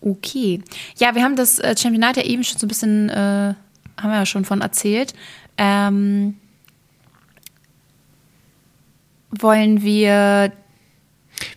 [0.00, 0.62] Okay.
[0.96, 4.14] Ja, wir haben das äh, Championat ja eben schon so ein bisschen, äh, haben wir
[4.16, 5.12] ja schon von erzählt.
[5.58, 6.36] Ähm,
[9.30, 10.52] wollen wir,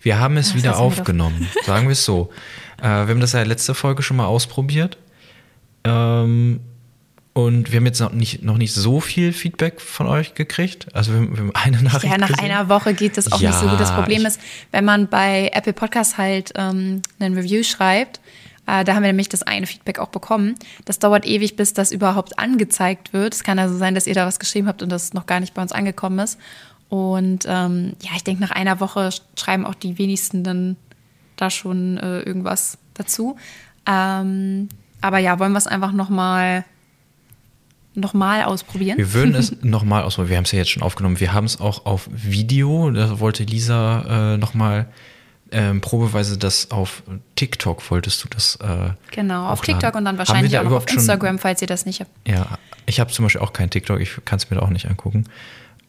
[0.02, 2.30] Wir haben es Das wieder aufgenommen, sagen wir es so.
[2.82, 4.98] Äh, wir haben das ja letzte Folge schon mal ausprobiert.
[5.84, 6.60] Ähm,
[7.34, 10.94] und wir haben jetzt noch nicht, noch nicht so viel Feedback von euch gekriegt.
[10.94, 12.44] Also wir, wir haben eine Nachricht ja, nach gesehen.
[12.44, 13.80] einer Woche geht das auch nicht so gut.
[13.80, 14.38] Das Ja, Problem ist,
[14.70, 18.20] wenn man bei Apple Podcasts halt ähm, ein Review schreibt,
[18.66, 20.56] äh, da haben wir nämlich das eine Feedback auch bekommen.
[20.84, 23.34] Das dauert ewig, bis das überhaupt angezeigt wird.
[23.34, 25.54] Es kann also sein, dass ihr da was geschrieben habt und das noch gar nicht
[25.54, 26.38] bei uns angekommen ist.
[26.90, 29.08] Und ähm, ja, ich denke, nach einer Woche
[29.38, 30.76] schreiben auch die wenigsten dann
[31.36, 33.36] da schon äh, irgendwas dazu.
[33.86, 34.68] Ähm,
[35.00, 36.64] aber ja, wollen wir es einfach nochmal
[37.94, 38.96] noch mal ausprobieren?
[38.96, 40.30] Wir würden es nochmal ausprobieren.
[40.30, 41.20] Wir haben es ja jetzt schon aufgenommen.
[41.20, 42.90] Wir haben es auch auf Video.
[42.90, 44.86] Da wollte Lisa äh, nochmal
[45.50, 47.02] ähm, probeweise das auf
[47.36, 48.56] TikTok wolltest du das.
[48.56, 49.60] Äh, Genau, auf.
[49.60, 52.10] TikTok und dann wahrscheinlich da auch auf überhaupt schon- Instagram, falls ihr das nicht habt.
[52.26, 54.00] Ja, ich habe zum Beispiel auch kein TikTok.
[54.00, 55.24] Ich kann es mir da auch nicht angucken.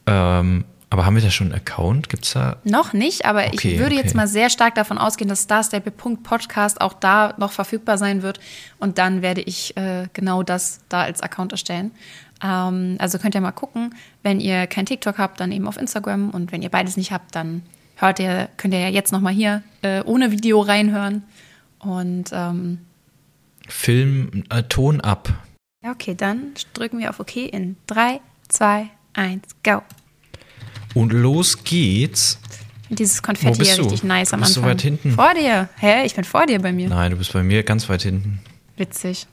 [0.06, 2.08] Ähm, aber haben wir da schon einen Account?
[2.08, 2.58] Gibt es da?
[2.64, 4.04] Noch nicht, aber Okay, ich würde okay.
[4.04, 8.40] jetzt mal sehr stark davon ausgehen, dass Starstable.podcast auch da noch verfügbar sein wird.
[8.78, 11.90] Und dann werde ich äh, genau das da als Account erstellen.
[12.44, 13.96] Ähm, also könnt ihr mal gucken.
[14.22, 16.30] Wenn ihr kein TikTok habt, dann eben auf Instagram.
[16.30, 17.64] Und wenn ihr beides nicht habt, dann
[17.96, 21.24] hört ihr, könnt ihr ja jetzt noch mal hier äh, ohne Video reinhören.
[21.80, 22.78] Und ähm,
[23.68, 25.34] Film, äh, Ton ab.
[25.84, 29.82] ja, okay, dann drücken wir auf OK in 3, 2, 1, go.
[30.94, 32.40] Und los geht's.
[32.90, 33.84] Dieses Konfetti bist ja du?
[33.84, 34.72] richtig nice am Bist du Anfang.
[34.76, 35.12] weit hinten?
[35.14, 35.70] Vor dir.
[35.80, 36.06] Hä?
[36.06, 36.90] Ich bin vor dir bei mir.
[36.90, 38.40] Nein, du bist bei mir ganz weit hinten.
[38.78, 39.26] Witzig.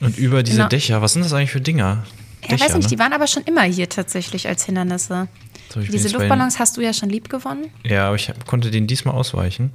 [0.00, 0.68] Und über diese Genau.
[0.68, 2.04] Dächer, was sind das eigentlich für Dinger?
[2.48, 2.88] Ja, weiß nicht, ne?
[2.88, 5.28] die waren aber schon immer hier tatsächlich als Hindernisse.
[5.74, 7.66] So, Diese Luftballons hast du ja schon lieb gewonnen.
[7.84, 9.72] Ja, aber ich konnte den diesmal ausweichen.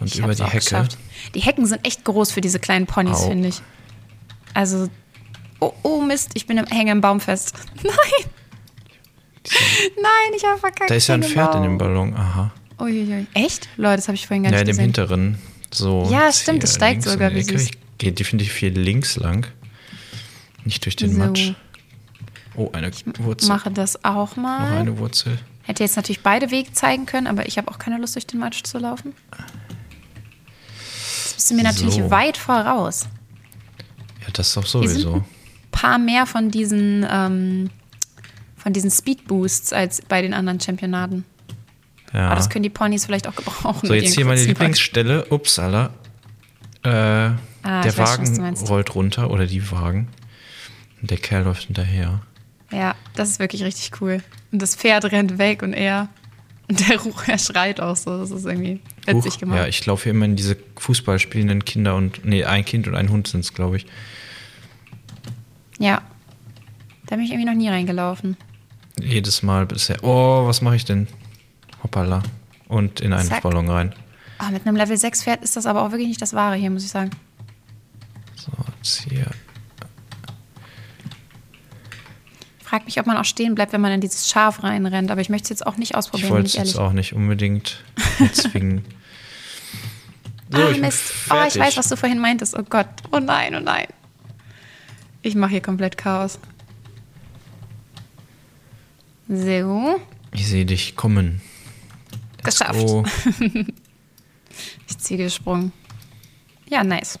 [0.00, 0.56] Und Ich über die Hecke.
[0.58, 0.98] geschafft.
[1.34, 3.60] Die Hecken sind echt groß für diese kleinen Ponys, finde ich.
[4.54, 4.88] Also,
[5.60, 7.54] oh, oh Mist, ich bin im, hänge im Baum fest.
[7.84, 8.30] Nein,
[9.50, 10.90] nein, ich habe verkackt.
[10.90, 12.14] Da ist ja ein Ich hänge Pferd in dem Ballon.
[12.14, 12.52] Aha.
[12.80, 13.26] Uiuiui.
[13.34, 13.68] Echt?
[13.76, 15.06] Leute, das habe ich vorhin gar Ja, nicht in dem gesehen.
[15.06, 15.38] hinteren.
[15.72, 16.08] So.
[16.10, 17.62] Ja, stimmt, es steigt sogar, wie süß.
[17.62, 19.46] Ich gehe definitiv viel links lang.
[20.64, 21.18] Nicht durch den So.
[21.18, 21.52] Matsch.
[22.54, 23.48] Oh, eine Wurzel.
[23.48, 24.78] Mache das auch Noch mal.
[24.78, 25.38] eine Wurzel.
[25.62, 28.40] Hätte jetzt natürlich beide Wege zeigen können, aber ich habe auch keine Lust, durch den
[28.40, 29.14] Matsch zu laufen.
[31.24, 32.10] Jetzt bist du mir natürlich So.
[32.10, 33.06] weit voraus.
[34.20, 35.14] Ja, das doch Hier sind sowieso.
[35.16, 35.24] ein
[35.70, 37.70] paar mehr von diesen, ähm,
[38.62, 41.24] von diesen Speed Boosts als bei den anderen Championaten.
[42.12, 42.26] Ja.
[42.26, 43.86] Aber das können die Ponys vielleicht auch gebrauchen.
[43.88, 45.26] so, jetzt hier meine Lieblingsstelle.
[45.30, 45.90] Upsala.
[46.84, 47.30] Äh,
[47.64, 48.68] Ah, der schon, Wagen meinst.
[48.68, 50.08] rollt runter oder die Wagen.
[51.00, 52.20] Und der Kerl läuft hinterher.
[52.72, 54.20] Ja, das ist wirklich richtig cool.
[54.50, 56.08] Und das Pferd rennt weg und er,
[56.68, 58.18] und der Ruch, er schreit auch so.
[58.18, 59.58] Das ist irgendwie witzig Huch, gemacht.
[59.58, 62.24] Ja, ich laufe hier immer in diese Fußball spielenden Kinder und.
[62.24, 63.86] Nee, ein Kind und ein Hund sind es, glaube ich.
[65.78, 66.02] ja.
[67.06, 68.36] Da bin ich irgendwie noch nie reingelaufen.
[69.00, 70.02] Jedes Mal bisher.
[70.02, 71.08] Oh, was mache ich denn?
[71.82, 72.22] Hoppala.
[72.68, 73.42] Und in einen Zack.
[73.42, 73.94] Ballon rein.
[74.38, 76.70] Ah, mit einem Level 6 Pferd ist das aber auch wirklich nicht das Wahre hier,
[76.70, 77.10] muss ich sagen.
[78.36, 79.26] So, jetzt hier.
[82.64, 85.10] Frag mich, ob man auch stehen bleibt, wenn man in dieses Schaf reinrennt.
[85.10, 86.92] Aber ich möchte es jetzt auch nicht Ich ausprobieren, wollte bin es ich jetzt auch
[86.92, 87.84] nicht unbedingt
[88.32, 88.84] zwingen.
[90.50, 91.12] So, ah, ich Mist.
[91.30, 92.56] Oh, ich weiß, was du vorhin meintest.
[92.58, 92.86] Oh Gott.
[93.10, 93.86] Oh nein, oh nein.
[95.22, 96.38] Ich mache hier komplett Chaos.
[99.28, 100.00] So.
[100.32, 101.40] Ich sehe dich kommen.
[102.42, 102.74] Geschafft.
[102.80, 103.04] Oh,
[104.88, 105.72] Ich Ziege gesprungen.
[106.68, 107.18] Ja, nice.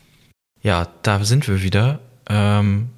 [0.62, 2.00] ja, da sind wir wieder.
[2.28, 2.90] Ähm,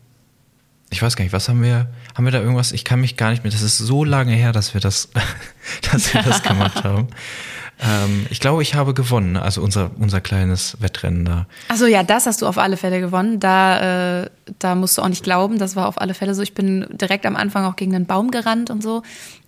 [0.90, 1.88] ich weiß gar nicht, was haben wir?
[2.14, 2.72] Haben wir da irgendwas?
[2.72, 3.52] Ich kann mich gar nicht mehr.
[3.52, 5.10] Das ist so lange her, dass wir das,
[5.92, 7.08] dass wir das gemacht haben.
[7.80, 11.46] ähm, ich glaube, ich habe gewonnen, also unser, unser kleines Wettrennen da.
[11.68, 13.40] Also ja, das hast du auf alle Fälle gewonnen.
[13.40, 16.42] Da, äh, da musst du auch nicht glauben, das war auf alle Fälle so.
[16.42, 19.02] Ich bin direkt am Anfang auch gegen einen Baum gerannt und so.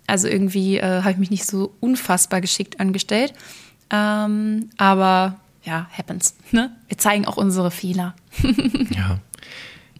[0.07, 3.33] Also irgendwie äh, habe ich mich nicht so unfassbar geschickt angestellt.
[3.89, 6.35] Ähm, aber ja, happens.
[6.51, 6.71] Ne?
[6.87, 8.15] Wir zeigen auch unsere Fehler.
[8.91, 9.19] ja.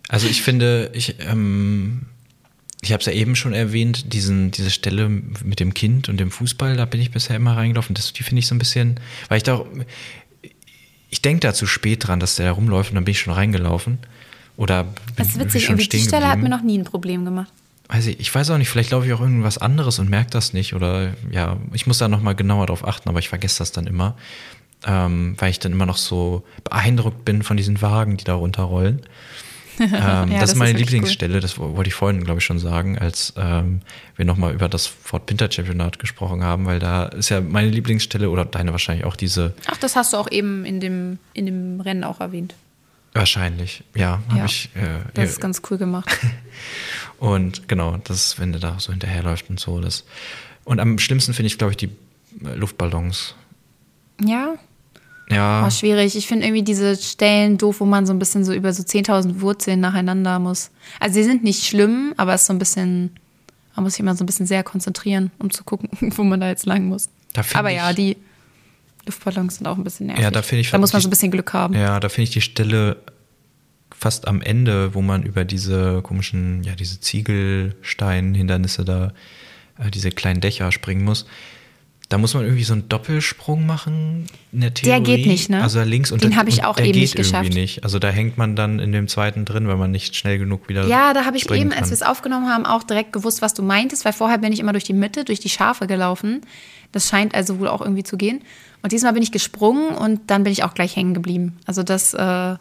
[0.09, 2.05] Also ich finde, ich, ähm,
[2.81, 6.29] ich habe es ja eben schon erwähnt, diesen, diese Stelle mit dem Kind und dem
[6.29, 7.95] Fußball, da bin ich bisher immer reingelaufen.
[7.95, 9.65] Das, die finde ich so ein bisschen, weil ich da,
[11.09, 13.33] ich denke da zu spät dran, dass der da rumläuft und dann bin ich schon
[13.33, 13.97] reingelaufen.
[14.57, 17.51] Oder bin, das ist witzig, schon die Stelle hat mir noch nie ein Problem gemacht.
[17.89, 20.53] Weiß ich, ich weiß auch nicht, vielleicht laufe ich auch irgendwas anderes und merke das
[20.53, 20.73] nicht.
[20.73, 24.15] Oder ja, ich muss da nochmal genauer drauf achten, aber ich vergesse das dann immer.
[24.85, 29.01] Ähm, weil ich dann immer noch so beeindruckt bin von diesen Wagen, die da runterrollen.
[29.79, 31.39] ähm, ja, das, das, ist meine Lieblingsstelle, cool.
[31.39, 33.81] das wollte ich vorhin, glaube ich, schon sagen, als ähm,
[34.15, 38.29] wir nochmal über das Fort Pinter Championat gesprochen haben, weil da ist ja meine Lieblingsstelle
[38.29, 39.53] oder deine wahrscheinlich auch diese.
[39.67, 42.55] Ach, das hast du auch eben in dem, in dem Rennen auch erwähnt.
[43.13, 44.21] Wahrscheinlich, ja.
[44.35, 45.29] ja ich, äh, das ja.
[45.31, 46.09] ist ganz cool gemacht.
[47.19, 49.79] und genau, das, wenn der da so hinterherläuft und so.
[49.79, 50.05] Das.
[50.63, 51.89] Und am schlimmsten finde ich, glaube ich, die
[52.43, 53.35] äh, Luftballons.
[54.23, 54.55] Ja,
[55.29, 55.61] ja.
[55.61, 56.15] War schwierig.
[56.15, 59.41] Ich finde irgendwie diese Stellen doof, wo man so ein bisschen so über so 10.000
[59.41, 60.71] Wurzeln nacheinander muss.
[60.99, 63.11] Also sie sind nicht schlimm, aber es ist so ein bisschen,
[63.75, 66.47] man muss sich immer so ein bisschen sehr konzentrieren, um zu gucken, wo man da
[66.47, 67.09] jetzt lang muss.
[67.53, 68.17] aber ja, die
[69.05, 70.23] Luftballons sind auch ein bisschen nervig.
[70.23, 70.71] Ja, da finde ich.
[70.71, 71.73] Da muss man so ein bisschen Glück haben.
[71.73, 72.97] Ja, da finde ich die Stelle
[73.91, 79.13] fast am Ende, wo man über diese komischen, ja, diese Ziegelstein-Hindernisse da,
[79.77, 81.25] äh, diese kleinen Dächer springen muss
[82.09, 85.03] da muss man irgendwie so einen Doppelsprung machen in der Theorie.
[85.03, 85.61] Der geht nicht, ne?
[85.61, 87.53] Also links und den habe ich auch eben nicht geschafft.
[87.53, 87.83] Nicht.
[87.83, 90.87] Also da hängt man dann in dem zweiten drin, weil man nicht schnell genug wieder.
[90.87, 91.79] Ja, da habe ich eben, kann.
[91.79, 94.59] als wir es aufgenommen haben, auch direkt gewusst, was du meintest, weil vorher bin ich
[94.61, 96.41] immer durch die Mitte, durch die Schafe gelaufen.
[96.93, 98.41] Das scheint also wohl auch irgendwie zu gehen.
[98.83, 101.57] Und diesmal bin ich gesprungen und dann bin ich auch gleich hängen geblieben.
[101.65, 102.55] Also das, äh,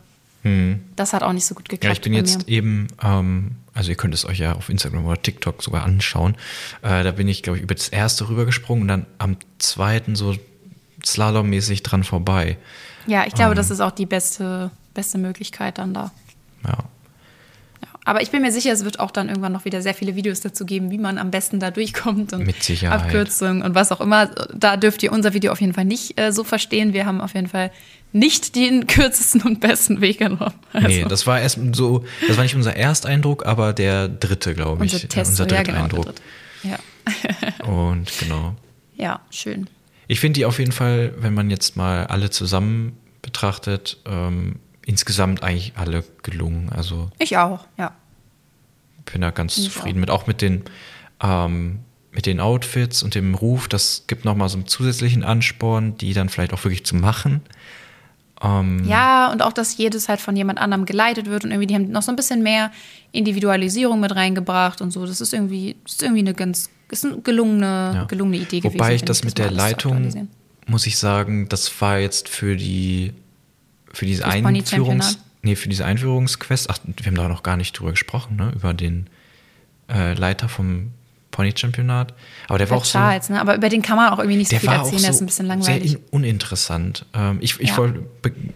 [0.47, 0.81] hm.
[0.97, 1.85] das hat auch nicht so gut geklappt.
[1.85, 5.21] Ja, ich bin jetzt eben ähm, also ihr könnt es euch ja auf Instagram oder
[5.21, 6.35] TikTok sogar anschauen.
[6.81, 10.35] Äh, da bin ich, glaube ich, über das erste rübergesprungen und dann am zweiten so
[11.05, 12.57] slalommäßig dran vorbei.
[13.07, 16.11] Ja, ich glaube, ähm, das ist auch die beste, beste Möglichkeit dann da.
[16.65, 16.71] Ja.
[16.71, 17.89] ja.
[18.07, 20.41] Aber ich bin mir sicher, es wird auch dann irgendwann noch wieder sehr viele Videos
[20.41, 23.03] dazu geben, wie man am besten da durchkommt und Mit Sicherheit.
[23.03, 24.29] Abkürzungen und was auch immer.
[24.55, 26.95] Da dürft ihr unser Video auf jeden Fall nicht äh, so verstehen.
[26.95, 27.71] Wir haben auf jeden Fall
[28.17, 30.55] nicht den kürzesten und besten Weg genommen.
[30.73, 30.89] Also.
[30.89, 34.95] Nee, das war erst so, das war nicht unser Ersteindruck, aber der dritte, glaube ich.
[34.95, 36.15] Unser Test, unser dritter ja, genau, Eindruck.
[36.63, 36.79] Ja.
[37.67, 38.57] und genau.
[38.97, 39.69] Ja, schön.
[40.09, 45.43] Ich finde die auf jeden Fall, wenn man jetzt mal alle zusammen betrachtet, ähm, insgesamt
[45.43, 46.71] eigentlich alle gelungen.
[46.71, 47.93] Also ich auch, ja.
[49.13, 50.01] Bin da ganz ich zufrieden auch.
[50.01, 50.63] mit, auch mit den
[51.23, 51.81] ähm,
[52.17, 56.31] mit den Outfits und dem Ruf, das gibt nochmal so einen zusätzlichen Ansporn, die dann
[56.31, 57.43] vielleicht auch wirklich zu machen.
[58.43, 61.75] Ähm ja, und auch, dass jedes halt von jemand anderem geleitet wird und irgendwie, die
[61.75, 62.71] haben noch so ein bisschen mehr
[63.13, 65.07] Individualisierung mit reingebracht und so.
[65.07, 68.05] Das ist irgendwie, das ist irgendwie eine ganz ist eine gelungene, ja.
[68.05, 68.79] gelungene Idee Wobei gewesen.
[68.79, 70.29] Wobei ich das mit der Leitung,
[70.67, 73.13] muss ich sagen, das war jetzt für die
[73.93, 77.93] für diese Einführungs nee, für diese Einführungsquest, ach, wir haben da noch gar nicht drüber
[77.93, 79.09] gesprochen, ne, über den
[79.89, 80.91] äh, Leiter vom
[81.37, 82.15] Pony-Championat.
[82.49, 83.35] Aber der war auch Charles, so.
[83.35, 83.41] Ne?
[83.41, 85.27] Aber über den kann man auch irgendwie nicht so viel erzählen, so der ist ein
[85.27, 85.91] bisschen langweilig.
[85.91, 87.05] Sehr uninteressant.
[87.15, 87.77] Ähm, ich ich ja.
[87.77, 88.01] wollte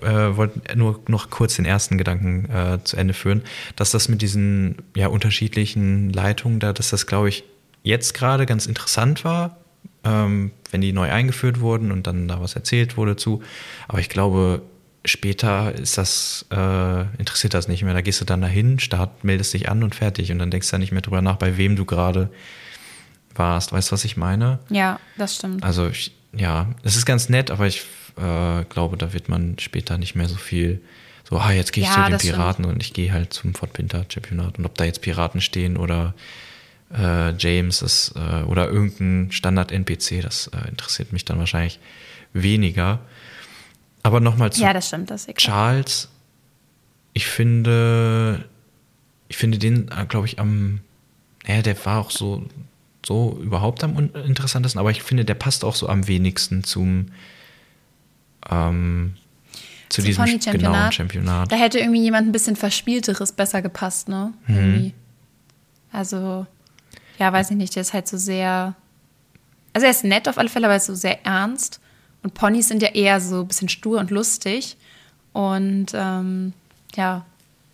[0.02, 3.42] äh, wollt nur noch kurz den ersten Gedanken äh, zu Ende führen,
[3.76, 7.44] dass das mit diesen ja, unterschiedlichen Leitungen da, dass das, glaube ich,
[7.82, 9.58] jetzt gerade ganz interessant war,
[10.04, 13.42] ähm, wenn die neu eingeführt wurden und dann da was erzählt wurde zu.
[13.88, 14.62] Aber ich glaube,
[15.04, 17.94] später ist das, äh, interessiert das nicht mehr.
[17.94, 20.30] Da gehst du dann dahin, start, meldest dich an und fertig.
[20.32, 22.30] Und dann denkst du ja nicht mehr drüber nach, bei wem du gerade
[23.40, 23.72] warst.
[23.72, 24.60] Weißt du, was ich meine?
[24.68, 25.64] Ja, das stimmt.
[25.64, 27.82] Also, ich, ja, es ist ganz nett, aber ich
[28.16, 30.80] äh, glaube, da wird man später nicht mehr so viel
[31.30, 32.74] so, ah, jetzt gehe ich ja, zu den Piraten stimmt.
[32.74, 34.58] und ich gehe halt zum Fort Pinter Championat.
[34.58, 36.14] Und ob da jetzt Piraten stehen oder
[36.92, 41.78] äh, James ist, äh, oder irgendein Standard-NPC, das äh, interessiert mich dann wahrscheinlich
[42.32, 42.98] weniger.
[44.02, 46.08] Aber nochmal zu ja, das stimmt, das Charles.
[47.12, 48.44] Ich finde,
[49.28, 50.80] ich finde den, äh, glaube ich, am,
[51.46, 52.44] naja, der war auch so
[53.04, 57.06] so überhaupt am interessantesten, aber ich finde, der passt auch so am wenigsten zum
[58.50, 59.14] ähm,
[59.88, 60.58] zu, zu diesem Championat.
[60.58, 61.52] genauen Championat.
[61.52, 64.32] Da hätte irgendwie jemand ein bisschen Verspielteres besser gepasst, ne?
[64.46, 64.92] Mhm.
[65.92, 66.46] Also,
[67.18, 68.74] ja, weiß ich nicht, der ist halt so sehr.
[69.72, 71.80] Also, er ist nett auf alle Fälle, aber er ist so sehr ernst.
[72.22, 74.76] Und Ponys sind ja eher so ein bisschen stur und lustig.
[75.32, 76.52] Und ähm,
[76.94, 77.24] ja,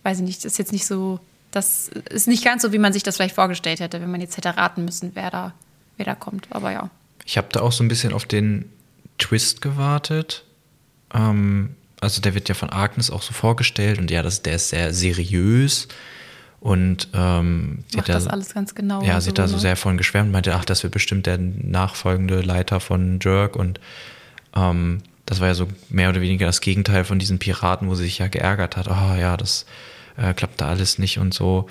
[0.02, 1.20] weiß ich nicht, ist jetzt nicht so
[1.56, 4.36] das ist nicht ganz so, wie man sich das vielleicht vorgestellt hätte, wenn man jetzt
[4.36, 5.54] hätte raten müssen, wer da,
[5.96, 6.48] wer da kommt.
[6.50, 6.90] Aber ja.
[7.24, 8.70] Ich habe da auch so ein bisschen auf den
[9.18, 10.44] Twist gewartet.
[11.14, 14.68] Ähm, also der wird ja von Agnes auch so vorgestellt und ja, das, der ist
[14.68, 15.88] sehr seriös
[16.60, 19.02] und ähm, sie Macht hat da, das alles ganz genau.
[19.02, 19.60] Ja, sie hat da so ne?
[19.60, 23.80] sehr von geschwärmt, meinte, ach, das wird bestimmt der nachfolgende Leiter von Jerk und
[24.54, 28.04] ähm, das war ja so mehr oder weniger das Gegenteil von diesen Piraten, wo sie
[28.04, 29.64] sich ja geärgert hat, oh ja, das
[30.16, 31.68] äh, klappt da alles nicht und so.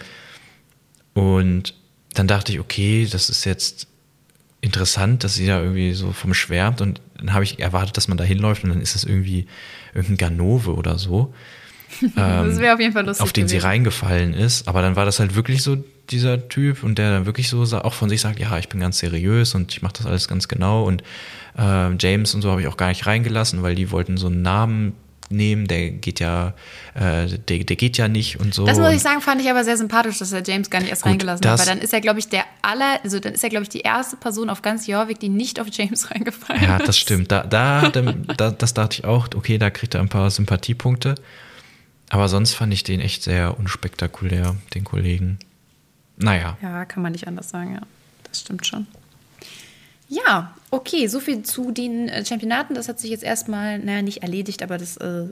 [1.13, 1.73] Und
[2.13, 3.87] dann dachte ich, okay, das ist jetzt
[4.61, 8.17] interessant, dass sie da irgendwie so vom schwärmt und dann habe ich erwartet, dass man
[8.17, 9.47] da hinläuft und dann ist das irgendwie
[9.93, 11.33] irgendein Ganove oder so.
[12.15, 13.23] das wäre auf jeden Fall lustig.
[13.23, 13.61] Auf den gewesen.
[13.61, 14.67] sie reingefallen ist.
[14.67, 15.77] Aber dann war das halt wirklich so
[16.09, 18.99] dieser Typ und der dann wirklich so auch von sich sagt, ja, ich bin ganz
[18.99, 20.83] seriös und ich mache das alles ganz genau.
[20.83, 21.03] Und
[21.57, 24.41] äh, James und so habe ich auch gar nicht reingelassen, weil die wollten so einen
[24.41, 24.93] Namen
[25.29, 26.53] nehmen, der geht ja,
[26.93, 28.65] äh, der, der geht ja nicht und so.
[28.65, 31.03] Das muss ich sagen, fand ich aber sehr sympathisch, dass er James gar nicht erst
[31.03, 33.49] Gut, reingelassen hat, weil dann ist er, glaube ich, der aller, also dann ist er,
[33.49, 36.67] glaube ich, die erste Person auf ganz Jorvik, die nicht auf James reingefallen ist.
[36.67, 37.31] Ja, das stimmt.
[37.31, 41.15] Da, da, da, das dachte ich auch, okay, da kriegt er ein paar Sympathiepunkte.
[42.09, 45.39] Aber sonst fand ich den echt sehr unspektakulär, den Kollegen.
[46.17, 46.57] Naja.
[46.61, 47.81] Ja, kann man nicht anders sagen, ja.
[48.23, 48.87] Das stimmt schon.
[50.15, 52.75] Ja, okay, so viel zu den äh, Championaten.
[52.75, 55.25] Das hat sich jetzt erstmal, naja, nicht erledigt, aber das äh,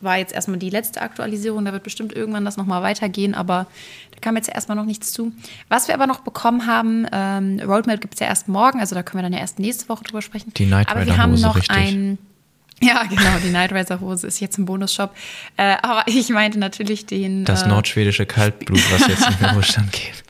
[0.00, 1.64] war jetzt erstmal die letzte Aktualisierung.
[1.64, 3.66] Da wird bestimmt irgendwann das nochmal weitergehen, aber
[4.12, 5.32] da kam jetzt erstmal noch nichts zu.
[5.68, 9.02] Was wir aber noch bekommen haben, ähm, Roadmap gibt es ja erst morgen, also da
[9.02, 10.52] können wir dann ja erst nächste Woche drüber sprechen.
[10.54, 11.76] Die Night Aber wir haben noch richtig.
[11.76, 12.18] ein.
[12.82, 15.14] Ja, genau, die Night Rider Hose ist jetzt im Bonusshop.
[15.58, 17.44] Äh, aber ich meinte natürlich den.
[17.44, 20.24] Das äh, nordschwedische Kaltblut, was jetzt in den Ruhestand geht.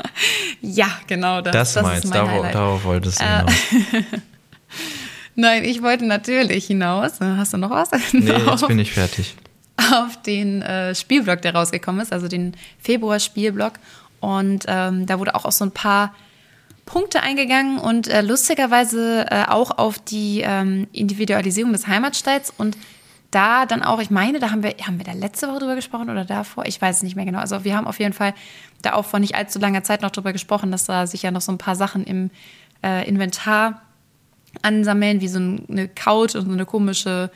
[0.60, 1.52] ja, genau das.
[1.52, 3.52] Das, das meinst, darauf, darauf wolltest du hinaus.
[5.34, 7.20] Nein, ich wollte natürlich hinaus.
[7.20, 7.90] Hast du noch was?
[8.12, 9.34] Nee, jetzt bin ich fertig.
[9.76, 13.74] Auf den äh, Spielblock, der rausgekommen ist, also den Februar-Spielblock.
[14.20, 16.14] Und ähm, da wurde auch auf so ein paar
[16.84, 22.76] Punkte eingegangen und äh, lustigerweise äh, auch auf die ähm, Individualisierung des Heimatstalls und
[23.32, 26.10] da dann auch, ich meine, da haben wir, haben wir da letzte Woche drüber gesprochen
[26.10, 26.66] oder davor?
[26.66, 27.40] Ich weiß es nicht mehr genau.
[27.40, 28.34] Also wir haben auf jeden Fall
[28.82, 31.40] da auch vor nicht allzu langer Zeit noch drüber gesprochen, dass da sich ja noch
[31.40, 32.30] so ein paar Sachen im
[32.84, 33.82] äh, Inventar
[34.60, 37.30] ansammeln, wie so eine Couch und so eine komische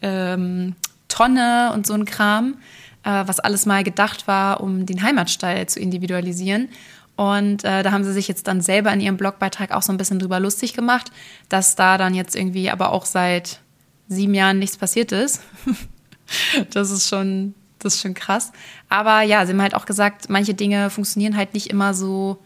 [0.00, 0.74] ähm,
[1.08, 2.56] Tonne und so ein Kram,
[3.04, 6.68] äh, was alles mal gedacht war, um den Heimatstall zu individualisieren.
[7.14, 9.98] Und äh, da haben sie sich jetzt dann selber in ihrem Blogbeitrag auch so ein
[9.98, 11.12] bisschen drüber lustig gemacht,
[11.50, 13.60] dass da dann jetzt irgendwie aber auch seit
[14.08, 15.40] sieben Jahren nichts passiert ist.
[16.70, 18.52] das ist schon, das ist schon krass.
[18.88, 22.38] Aber ja, sie haben halt auch gesagt, manche Dinge funktionieren halt nicht immer so,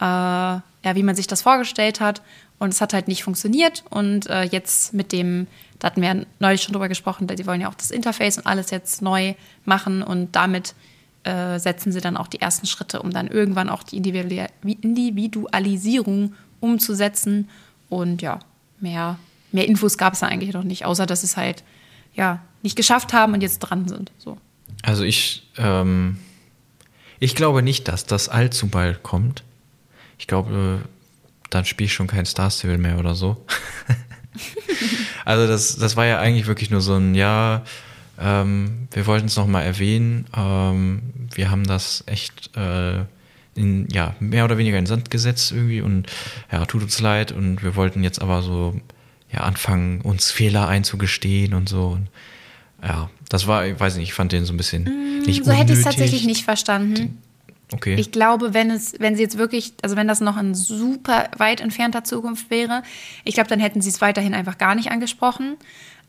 [0.00, 2.22] äh, ja, wie man sich das vorgestellt hat.
[2.58, 3.84] Und es hat halt nicht funktioniert.
[3.90, 5.46] Und äh, jetzt mit dem,
[5.78, 8.46] da hatten wir ja neulich schon drüber gesprochen, die wollen ja auch das Interface und
[8.46, 10.02] alles jetzt neu machen.
[10.02, 10.74] Und damit
[11.24, 17.48] äh, setzen sie dann auch die ersten Schritte, um dann irgendwann auch die Individualisierung umzusetzen.
[17.88, 18.38] Und ja,
[18.78, 19.18] mehr
[19.52, 21.62] mehr Infos gab es da eigentlich noch nicht, außer dass es halt
[22.14, 24.12] ja nicht geschafft haben und jetzt dran sind.
[24.18, 24.38] So.
[24.82, 26.18] Also ich, ähm,
[27.18, 29.42] ich glaube nicht, dass das allzu bald kommt.
[30.18, 30.80] Ich glaube,
[31.50, 33.44] dann spiele ich schon kein Star Stable mehr oder so.
[35.24, 37.64] also das, das war ja eigentlich wirklich nur so ein Ja,
[38.18, 40.26] ähm, wir wollten es nochmal erwähnen.
[40.36, 41.02] Ähm,
[41.34, 43.04] wir haben das echt äh,
[43.54, 46.06] in, ja, mehr oder weniger in den Sand gesetzt irgendwie und
[46.52, 48.80] ja, tut uns leid und wir wollten jetzt aber so
[49.32, 51.88] ja, anfangen, uns Fehler einzugestehen und so.
[51.88, 52.08] Und,
[52.82, 55.52] ja, das war, ich weiß nicht, ich fand den so ein bisschen mm, nicht So
[55.52, 57.18] hätte ich es tatsächlich nicht verstanden.
[57.72, 57.94] Okay.
[57.94, 61.60] Ich glaube, wenn es, wenn sie jetzt wirklich, also wenn das noch in super weit
[61.60, 62.82] entfernter Zukunft wäre,
[63.24, 65.56] ich glaube, dann hätten sie es weiterhin einfach gar nicht angesprochen.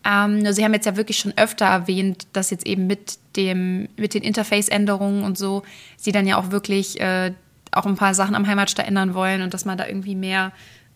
[0.04, 3.88] Ähm, nur sie haben jetzt ja wirklich schon öfter erwähnt, dass jetzt eben mit dem,
[3.98, 5.62] mit den Interface-Änderungen und so,
[5.98, 7.34] sie dann ja auch wirklich äh,
[7.72, 10.52] auch ein paar Sachen am Heimatstaat ändern wollen und dass man da irgendwie mehr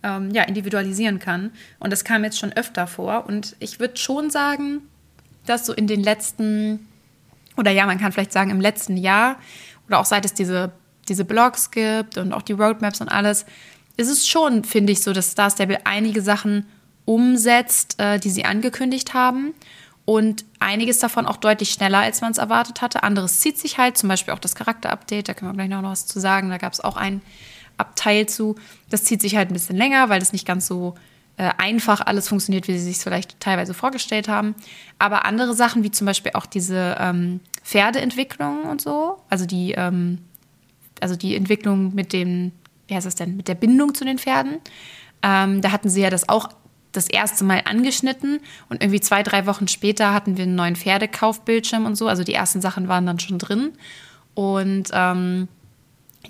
[0.05, 1.51] ähm, ja, individualisieren kann.
[1.79, 3.25] Und das kam jetzt schon öfter vor.
[3.25, 4.81] Und ich würde schon sagen,
[5.45, 6.87] dass so in den letzten,
[7.57, 9.37] oder ja, man kann vielleicht sagen im letzten Jahr,
[9.87, 10.71] oder auch seit es diese,
[11.09, 13.45] diese Blogs gibt und auch die Roadmaps und alles,
[13.97, 16.67] ist es schon, finde ich, so, dass Star Stable einige Sachen
[17.05, 19.53] umsetzt, äh, die sie angekündigt haben.
[20.05, 23.01] Und einiges davon auch deutlich schneller, als man es erwartet hatte.
[23.01, 26.05] Anderes zieht sich halt, zum Beispiel auch das Charakter-Update, da können wir gleich noch was
[26.05, 26.51] zu sagen.
[26.51, 27.21] Da gab es auch ein
[27.77, 28.55] Abteil zu.
[28.89, 30.95] Das zieht sich halt ein bisschen länger, weil das nicht ganz so
[31.37, 34.55] äh, einfach alles funktioniert, wie sie sich vielleicht teilweise vorgestellt haben.
[34.99, 40.19] Aber andere Sachen, wie zum Beispiel auch diese ähm, Pferdeentwicklung und so, also die, ähm,
[41.01, 42.51] also die Entwicklung mit dem,
[42.87, 44.59] wie heißt das denn, mit der Bindung zu den Pferden,
[45.23, 46.49] ähm, da hatten sie ja das auch
[46.93, 51.85] das erste Mal angeschnitten und irgendwie zwei, drei Wochen später hatten wir einen neuen Pferdekaufbildschirm
[51.85, 52.07] und so.
[52.07, 53.73] Also die ersten Sachen waren dann schon drin.
[54.33, 55.47] Und ähm,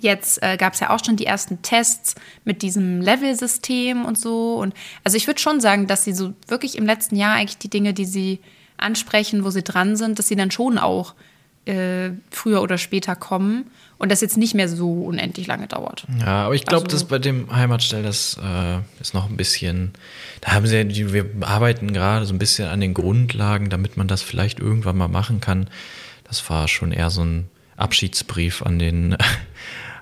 [0.00, 4.54] Jetzt äh, gab es ja auch schon die ersten Tests mit diesem Level-System und so.
[4.56, 7.70] Und also ich würde schon sagen, dass sie so wirklich im letzten Jahr eigentlich die
[7.70, 8.40] Dinge, die sie
[8.76, 11.14] ansprechen, wo sie dran sind, dass sie dann schon auch
[11.64, 13.64] äh, früher oder später kommen
[13.98, 16.06] und das jetzt nicht mehr so unendlich lange dauert.
[16.20, 19.92] Ja, aber ich glaube, Also- dass bei dem Heimatstell, das äh, ist noch ein bisschen,
[20.42, 24.06] da haben sie, ja wir arbeiten gerade so ein bisschen an den Grundlagen, damit man
[24.06, 25.68] das vielleicht irgendwann mal machen kann.
[26.24, 29.16] Das war schon eher so ein Abschiedsbrief an den,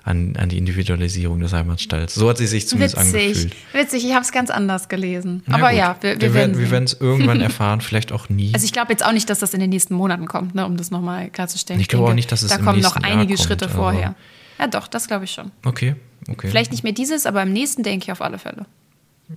[0.05, 2.13] an, an die Individualisierung des Heimatstalls.
[2.13, 3.55] So hat sie sich zumindest Witzig, angefühlt.
[3.73, 4.05] witzig.
[4.05, 5.41] Ich habe es ganz anders gelesen.
[5.47, 8.53] Na Aber gut, ja, wir, wir, wir werden es irgendwann erfahren, vielleicht auch nie.
[8.53, 10.77] Also ich glaube jetzt auch nicht, dass das in den nächsten Monaten kommt, ne, um
[10.77, 11.81] das nochmal klarzustellen.
[11.81, 14.13] Ich glaube auch nicht, dass es da kommen noch einige kommt, Schritte vorher.
[14.59, 15.51] Ja, doch, das glaube ich schon.
[15.65, 15.95] okay,
[16.29, 16.49] okay.
[16.49, 18.67] Vielleicht nicht mehr dieses, aber im nächsten denke ich auf alle Fälle.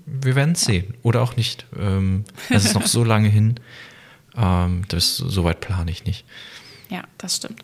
[0.04, 0.92] Wir werden es sehen.
[1.02, 1.64] Oder auch nicht.
[1.78, 3.54] Ähm, es ist noch so lange hin.
[4.36, 6.26] Ähm, das, so weit plane ich nicht.
[6.90, 7.62] Ja, das stimmt.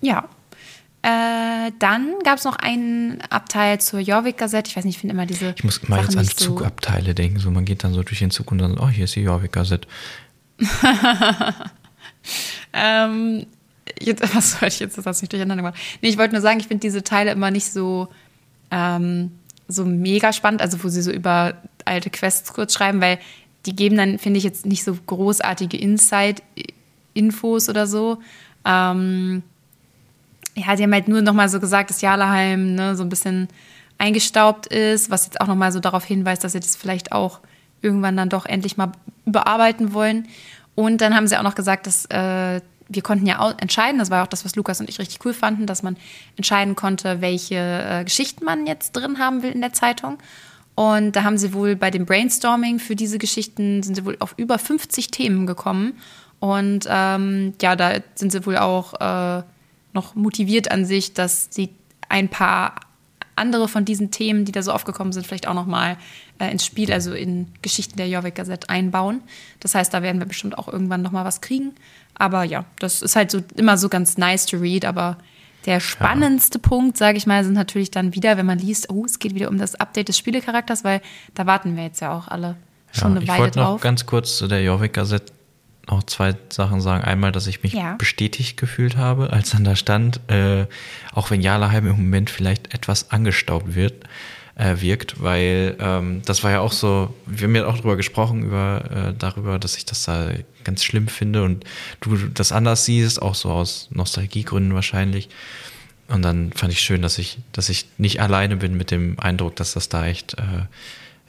[0.00, 0.26] Ja.
[1.02, 4.68] Äh, dann gab es noch einen Abteil zur Jorvik-Gazette.
[4.70, 5.52] Ich weiß nicht, ich finde immer diese.
[5.56, 7.38] Ich muss immer Sachen jetzt an nicht so- Zugabteile denken.
[7.40, 9.88] So, man geht dann so durch den Zug und dann, oh, hier ist die Jorvik-Gazette.
[12.72, 13.46] Ähm,
[14.00, 14.96] jetzt, was wollte ich jetzt?
[14.98, 15.78] Das hast du mich durcheinander gemacht.
[16.00, 18.08] Nee, ich wollte nur sagen, ich finde diese Teile immer nicht so,
[18.70, 19.32] ähm,
[19.68, 23.18] so mega spannend, also wo sie so über alte Quests kurz schreiben, weil
[23.66, 28.18] die geben dann, finde ich, jetzt nicht so großartige Inside-Infos oder so.
[28.64, 29.42] Ähm,
[30.54, 33.48] ja, sie haben halt nur nochmal so gesagt, dass Jalaheim ne, so ein bisschen
[33.98, 37.40] eingestaubt ist, was jetzt auch nochmal so darauf hinweist, dass sie das vielleicht auch
[37.80, 38.92] irgendwann dann doch endlich mal
[39.26, 40.28] überarbeiten wollen.
[40.74, 44.10] Und dann haben sie auch noch gesagt, dass äh, wir konnten ja auch entscheiden, das
[44.10, 45.96] war auch das, was Lukas und ich richtig cool fanden, dass man
[46.36, 50.18] entscheiden konnte, welche äh, Geschichten man jetzt drin haben will in der Zeitung.
[50.74, 54.34] Und da haben sie wohl bei dem Brainstorming für diese Geschichten sind sie wohl auf
[54.36, 55.94] über 50 Themen gekommen.
[56.40, 59.42] Und ähm, ja, da sind sie wohl auch äh,
[59.92, 61.70] noch motiviert an sich, dass sie
[62.08, 62.74] ein paar
[63.34, 65.96] andere von diesen Themen, die da so aufgekommen sind, vielleicht auch nochmal
[66.38, 69.22] äh, ins Spiel, also in Geschichten der Jorvik Gazette einbauen.
[69.60, 71.72] Das heißt, da werden wir bestimmt auch irgendwann nochmal was kriegen.
[72.14, 75.16] Aber ja, das ist halt so immer so ganz nice to read, aber
[75.64, 79.18] der spannendste Punkt, sage ich mal, sind natürlich dann wieder, wenn man liest, oh, es
[79.18, 81.00] geht wieder um das Update des Spielecharakters, weil
[81.34, 82.56] da warten wir jetzt ja auch alle
[82.90, 83.80] schon Ja, eine ich Weile wollte noch drauf.
[83.80, 85.32] ganz kurz zu der Jorvik-Gazette
[85.88, 87.04] noch zwei Sachen sagen.
[87.04, 87.94] Einmal, dass ich mich Ja.
[87.96, 90.66] bestätigt gefühlt habe, als dann da stand, äh,
[91.12, 94.04] auch wenn Jalaheim im Moment vielleicht etwas angestaubt wird,
[94.54, 98.42] äh, wirkt, weil ähm, das war ja auch so, wir haben ja auch drüber gesprochen,
[98.44, 100.28] über, äh, darüber, dass ich das da
[100.62, 101.64] ganz schlimm finde und
[102.00, 105.30] du das anders siehst, auch so aus Nostalgiegründen wahrscheinlich.
[106.08, 109.56] Und dann fand ich schön, dass ich, dass ich nicht alleine bin mit dem Eindruck,
[109.56, 110.66] dass das da echt, äh,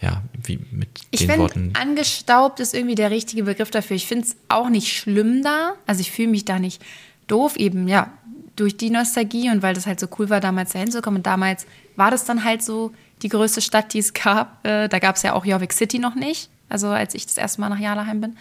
[0.04, 1.74] ja, wie mit Ich den finde, Worten.
[1.80, 3.96] angestaubt ist irgendwie der richtige Begriff dafür.
[3.96, 5.74] Ich finde es auch nicht schlimm da.
[5.88, 6.82] Also ich fühle mich da nicht
[7.28, 8.12] doof, eben ja,
[8.58, 11.20] durch die Nostalgie und weil das halt so cool war, damals da hinzukommen.
[11.20, 14.66] Und damals war das dann halt so die größte Stadt, die es gab.
[14.66, 17.62] Äh, da gab es ja auch Jorvik City noch nicht, also als ich das erste
[17.62, 18.36] Mal nach Jalaheim bin.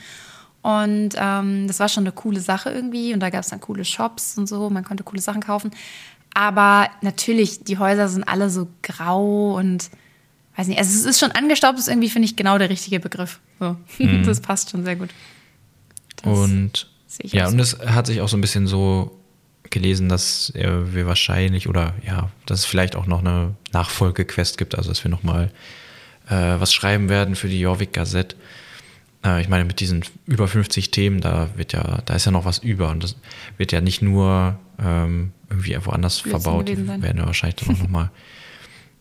[0.62, 3.14] Und ähm, das war schon eine coole Sache irgendwie.
[3.14, 4.68] Und da gab es dann coole Shops und so.
[4.68, 5.70] Man konnte coole Sachen kaufen.
[6.35, 9.90] Aber natürlich, die Häuser sind alle so grau und
[10.56, 10.78] weiß nicht.
[10.78, 13.40] Also es ist schon angestaubt, ist irgendwie, finde ich, genau der richtige Begriff.
[13.58, 13.76] So.
[14.24, 15.10] Das passt schon sehr gut.
[16.22, 16.88] Das Und
[17.22, 19.18] ja, und es hat sich auch so ein bisschen so
[19.70, 24.76] gelesen, dass äh, wir wahrscheinlich oder ja, dass es vielleicht auch noch eine Nachfolgequest gibt,
[24.76, 25.50] also dass wir nochmal
[26.28, 28.36] äh, was schreiben werden für die Jorvik Gazette.
[29.24, 32.44] Äh, ich meine, mit diesen über 50 Themen, da wird ja, da ist ja noch
[32.44, 33.16] was über und das
[33.56, 38.10] wird ja nicht nur ähm, irgendwie woanders verbaut, die werden ja wahrscheinlich dann auch nochmal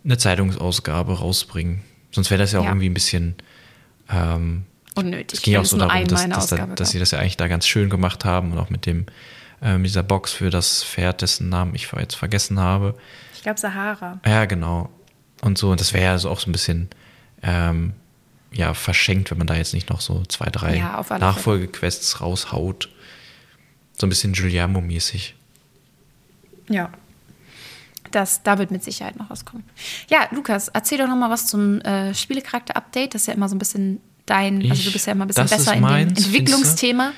[0.04, 1.82] eine Zeitungsausgabe rausbringen.
[2.12, 2.70] Sonst wäre das ja auch Ja.
[2.72, 3.36] irgendwie ein bisschen
[4.10, 5.40] ähm, unnötig.
[5.40, 7.48] es ging ja auch so darum, dass, dass, da, dass sie das ja eigentlich da
[7.48, 9.06] ganz schön gemacht haben und auch mit dem
[9.62, 12.96] äh, mit dieser Box für das Pferd, dessen Namen ich jetzt vergessen habe.
[13.36, 14.20] Ich glaube Sahara.
[14.26, 14.90] Ja, genau.
[15.42, 16.90] Und so, und das wäre ja so auch so ein bisschen
[17.44, 17.94] ähm,
[18.52, 21.04] ja, verschenkt, wenn man da jetzt nicht noch so zwei, drei Ja.
[21.20, 22.90] Nachfolgequests raushaut.
[23.98, 25.36] So ein bisschen Giuliano-mäßig.
[26.68, 26.90] Ja.
[28.12, 29.64] Das, da wird mit Sicherheit noch was kommen.
[30.10, 33.14] Ja, Lukas, erzähl doch noch mal was zum äh, Spielecharakter-Update.
[33.16, 35.28] Das ist ja immer so ein bisschen dein, also Ich- du bist ja immer ein
[35.30, 37.14] bisschen besser in meins, dem Entwicklungsthema.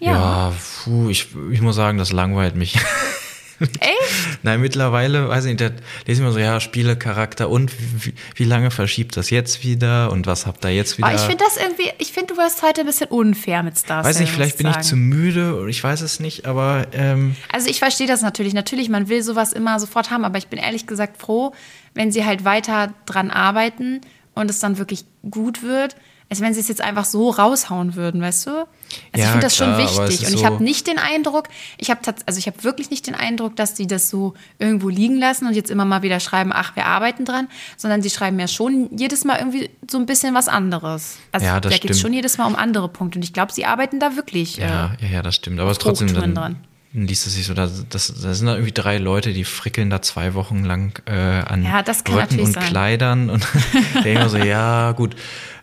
[0.00, 0.12] Ja.
[0.12, 0.52] Ja,
[0.84, 2.76] puh, ich, ich muss sagen, das langweilt mich.
[3.60, 4.42] Echt?
[4.42, 7.72] Nein, mittlerweile, weiß ich nicht, da lese ich immer so, ja, Spielecharakter und
[8.04, 11.06] wie, wie lange verschiebt das jetzt wieder und was habt ihr jetzt wieder?
[11.08, 14.04] Aber ich finde das irgendwie, ich finde, du warst heute ein bisschen unfair mit Star
[14.04, 14.86] weiß nicht, vielleicht bin ich sagen.
[14.86, 18.54] zu müde oder ich weiß es nicht, aber ähm, Also ich verstehe das natürlich.
[18.54, 21.52] Natürlich, man will sowas immer sofort haben, aber ich bin ehrlich gesagt froh,
[21.94, 24.00] wenn sie halt weiter dran arbeiten
[24.34, 25.96] und es dann wirklich gut wird.
[26.34, 28.50] Als wenn sie es jetzt einfach so raushauen würden, weißt du?
[28.50, 28.66] Also
[29.14, 30.26] Ja, ich finde das klar, schon wichtig.
[30.26, 33.56] Und ich habe nicht den Eindruck, ich habe also ich habe wirklich nicht den Eindruck,
[33.56, 36.86] dass sie das so irgendwo liegen lassen und jetzt immer mal wieder schreiben, ach, wir
[36.86, 41.18] arbeiten dran, sondern sie schreiben ja schon jedes Mal irgendwie so ein bisschen was anderes.
[41.32, 43.18] Also Ja, das da geht es schon jedes Mal um andere Punkte.
[43.18, 44.56] Und ich glaube, sie arbeiten da wirklich.
[44.56, 45.60] Ja, Äh, ja, ja, das stimmt.
[45.60, 46.56] Aber es auf ist trotzdem dann, dran.
[46.92, 50.00] liest es sich so, da, das, da sind da irgendwie drei Leute, die frickeln da
[50.02, 52.62] zwei Wochen lang äh, an Ja, Röcken und sein.
[52.64, 53.46] Kleidern und
[53.94, 55.16] denke ich mir so, ja, gut,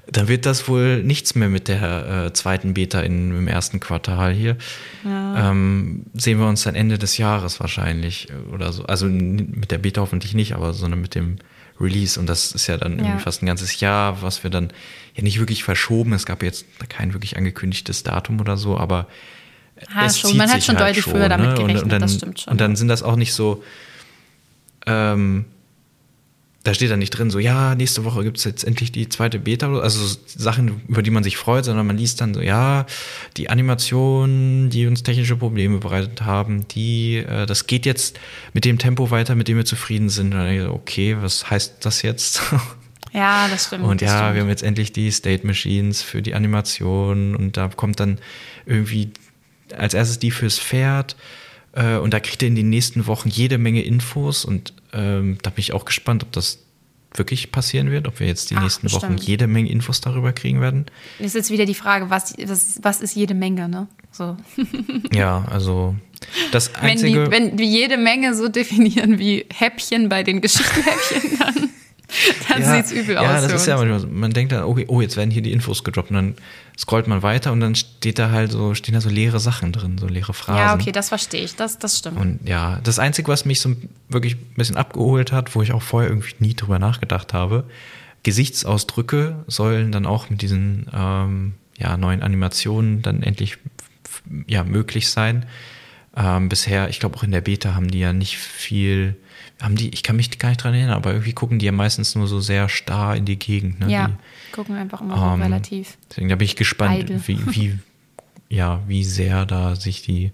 [0.07, 4.33] dann wird das wohl nichts mehr mit der äh, zweiten Beta in, im ersten Quartal
[4.33, 4.57] hier.
[5.05, 8.83] Ähm, sehen wir uns dann Ende des Jahres wahrscheinlich äh, oder so.
[8.85, 11.37] Also mit der Beta hoffentlich nicht, aber sondern mit dem
[11.79, 12.19] Release.
[12.19, 13.17] Und das ist ja dann irgendwie Ja.
[13.19, 14.71] fast ein ganzes Jahr, was wir dann
[15.15, 16.13] ja nicht wirklich verschoben.
[16.13, 19.07] Es gab jetzt kein wirklich angekündigtes Datum oder so, aber
[19.95, 20.37] Ah, es schon.
[20.37, 21.53] Man hat schon halt deutlich schon, früher damit ne?
[21.55, 22.51] gerechnet, und, und dann, das stimmt schon.
[22.51, 23.63] Und dann sind das auch nicht so,
[24.85, 25.45] ähm,
[26.63, 29.39] da steht dann nicht drin, so, ja, nächste Woche gibt es jetzt endlich die zweite
[29.39, 32.85] Beta, also so Sachen, über die man sich freut, sondern man liest dann so, ja,
[33.37, 38.19] die Animationen, die uns technische Probleme bereitet haben, die, äh, das geht jetzt
[38.53, 40.33] mit dem Tempo weiter, mit dem wir zufrieden sind.
[40.33, 42.41] Und dann ich so, okay, was heißt das jetzt?
[43.13, 43.83] Ja, das stimmt.
[43.83, 44.35] Und ja, stimmt.
[44.35, 48.19] wir haben jetzt endlich die State Machines für die Animation und da kommt dann
[48.65, 49.11] irgendwie
[49.77, 51.17] als erstes die fürs Pferd
[51.73, 55.49] äh, und da kriegt er in den nächsten Wochen jede Menge Infos und ähm, da
[55.49, 56.59] bin ich auch gespannt, ob das
[57.13, 59.23] wirklich passieren wird, ob wir jetzt die Ach, nächsten Wochen bestimmt.
[59.23, 60.85] jede Menge Infos darüber kriegen werden.
[61.19, 63.87] Ist jetzt wieder die Frage, was, was, was ist jede Menge, ne?
[64.11, 64.37] So.
[65.13, 65.95] Ja, also
[66.51, 67.31] das Wenn die, einzige.
[67.31, 71.69] wenn wir jede Menge so definieren wie Häppchen bei den Geschichtenhäppchen, dann,
[72.49, 73.23] dann ja, sieht's übel aus.
[73.23, 74.07] Ja, das ist ja manchmal, so.
[74.07, 76.35] man denkt dann, okay, oh, jetzt werden hier die Infos gedroppt und dann
[76.77, 79.97] scrollt man weiter und dann steht da halt so, stehen da so leere Sachen drin,
[79.97, 80.59] so leere Phrasen.
[80.59, 81.55] Ja, okay, das verstehe ich.
[81.55, 82.17] Das, das stimmt.
[82.17, 83.75] Und ja, das Einzige, was mich so
[84.09, 87.65] wirklich ein bisschen abgeholt hat, wo ich auch vorher irgendwie nie drüber nachgedacht habe,
[88.23, 93.57] Gesichtsausdrücke sollen dann auch mit diesen ähm, ja, neuen Animationen dann endlich
[94.47, 95.45] ja, möglich sein.
[96.15, 99.15] Ähm, bisher, ich glaube auch in der Beta haben die ja nicht viel,
[99.61, 102.15] haben die, ich kann mich gar nicht dran erinnern, aber irgendwie gucken die ja meistens
[102.15, 103.79] nur so sehr starr in die Gegend.
[103.79, 103.89] Ne?
[103.89, 105.97] ja, Die, gucken einfach immer so ähm, relativ.
[106.09, 107.79] Deswegen, da bin ich gespannt, wie, wie,
[108.49, 110.31] ja, wie sehr da sich die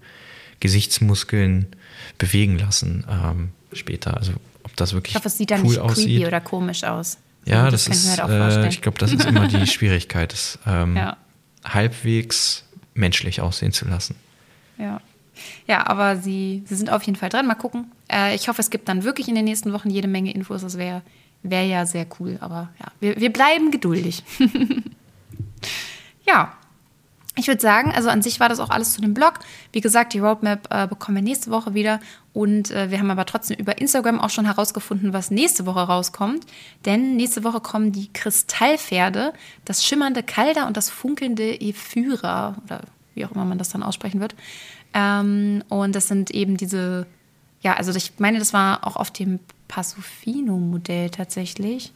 [0.58, 1.66] Gesichtsmuskeln
[2.18, 4.16] bewegen lassen ähm, später.
[4.16, 4.32] Also
[4.64, 6.06] ob das wirklich Ich hoffe, es sieht dann cool nicht aussieht.
[6.06, 7.18] creepy oder komisch aus.
[7.46, 10.58] ja, Also das, mir ist, halt äh, ich glaube, das ist immer die Schwierigkeit, es
[10.66, 11.16] ähm, Ja.
[11.64, 12.64] halbwegs
[12.94, 14.16] menschlich aussehen zu lassen.
[14.78, 15.00] Ja.
[15.66, 17.46] Ja, aber sie, sie sind auf jeden Fall dran.
[17.46, 17.90] Mal gucken.
[18.10, 20.62] Äh, ich hoffe, es gibt dann wirklich in den nächsten Wochen jede Menge Infos.
[20.62, 21.02] Das wäre
[21.42, 22.38] wär ja sehr cool.
[22.40, 24.22] Aber ja, wir, wir bleiben geduldig.
[26.26, 26.52] ja.
[27.38, 29.34] Ich würde sagen, also an sich war das auch alles zu dem Blog.
[29.70, 32.00] Wie gesagt, die Roadmap äh, bekommen wir nächste Woche wieder.
[32.32, 36.44] Und äh, wir haben aber trotzdem über Instagram auch schon herausgefunden, was nächste Woche rauskommt.
[36.84, 39.32] Denn nächste Woche kommen die Kristallpferde,
[39.64, 42.56] das schimmernde Calder und das funkelnde Ephyra.
[42.64, 42.80] Oder
[43.14, 44.34] wie auch immer man das dann aussprechen wird.
[44.94, 47.06] Ähm, und das sind eben diese,
[47.60, 51.92] ja, also ich meine, das war auch auf dem Passofino-Modell tatsächlich.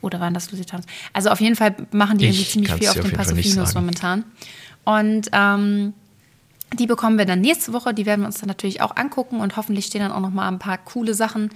[0.00, 0.84] Oder waren das Lusitans?
[1.12, 4.24] Also auf jeden Fall machen die Ich irgendwie ziemlich viel auf den Passofinos momentan.
[4.84, 5.94] Und ähm,
[6.78, 7.94] die bekommen wir dann nächste Woche.
[7.94, 10.48] Die werden wir uns dann natürlich auch angucken und hoffentlich stehen dann auch noch mal
[10.48, 11.50] ein paar coole Sachen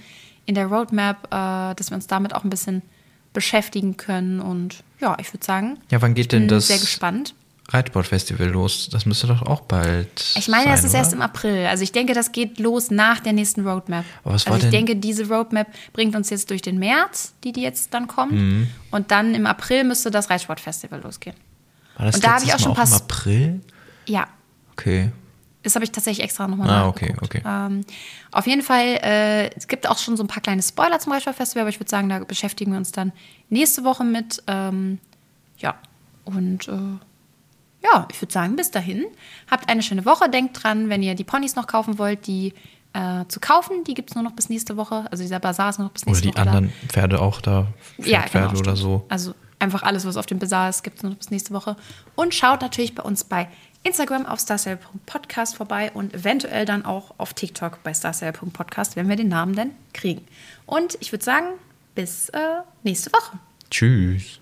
[0.45, 2.81] in der Roadmap, äh, dass wir uns damit auch ein bisschen
[3.33, 4.39] beschäftigen können.
[4.39, 7.35] Und ja, ich würde sagen, Ja, wann geht bin denn das sehr gespannt.
[7.69, 8.89] Reitsportfestival los?
[8.91, 10.07] Das müsste doch auch bald.
[10.37, 10.99] Ich meine, sein, das ist oder?
[10.99, 11.65] erst im April.
[11.67, 14.05] Also ich denke, das geht los nach der nächsten Roadmap.
[14.23, 17.33] Aber was war also ich denn- denke, diese Roadmap bringt uns jetzt durch den März,
[17.43, 18.31] die die jetzt dann kommt.
[18.33, 18.67] Mhm.
[18.91, 21.35] Und dann im April müsste das Reitsportfestival losgehen.
[21.97, 23.61] War das Und da habe ich auch schon auch im April?
[24.05, 24.27] Ja,
[24.73, 25.11] Okay.
[25.63, 27.41] das habe ich tatsächlich extra nochmal Ah, okay, okay.
[27.45, 27.83] Ähm,
[28.31, 31.61] auf jeden Fall, äh, es gibt auch schon so ein paar kleine Spoiler zum Reitsportfestival,
[31.63, 33.11] aber ich würde sagen, da beschäftigen wir uns dann
[33.49, 34.41] nächste Woche mit.
[34.47, 34.99] Ähm,
[35.57, 35.75] ja,
[36.23, 36.71] und äh,
[37.93, 39.05] ja, ich würde sagen, bis dahin.
[39.49, 40.29] Habt eine schöne Woche.
[40.29, 42.53] Denkt dran, wenn ihr die Ponys noch kaufen wollt, die
[42.93, 43.83] äh, zu kaufen.
[43.83, 45.05] Die gibt es nur noch bis nächste Woche.
[45.11, 46.45] Also dieser Bazar ist nur noch bis Oder nächste die Woche.
[46.45, 46.51] da.
[46.51, 47.67] anderen Pferde auch da?
[47.99, 49.05] Ja, Pferde genau, oder so?
[49.09, 51.75] Also einfach alles, was auf dem Bazar ist, gibt es nur noch bis nächste Woche.
[52.15, 53.47] Und schaut natürlich bei uns bei
[53.83, 59.29] Instagram auf starstyle.podcast vorbei und eventuell dann auch auf TikTok bei starstyle.podcast, wenn wir den
[59.29, 60.25] Namen denn kriegen.
[60.65, 61.47] Und ich würde sagen,
[61.95, 62.39] bis äh,
[62.83, 63.39] nächste Woche.
[63.69, 64.39] Tschüss.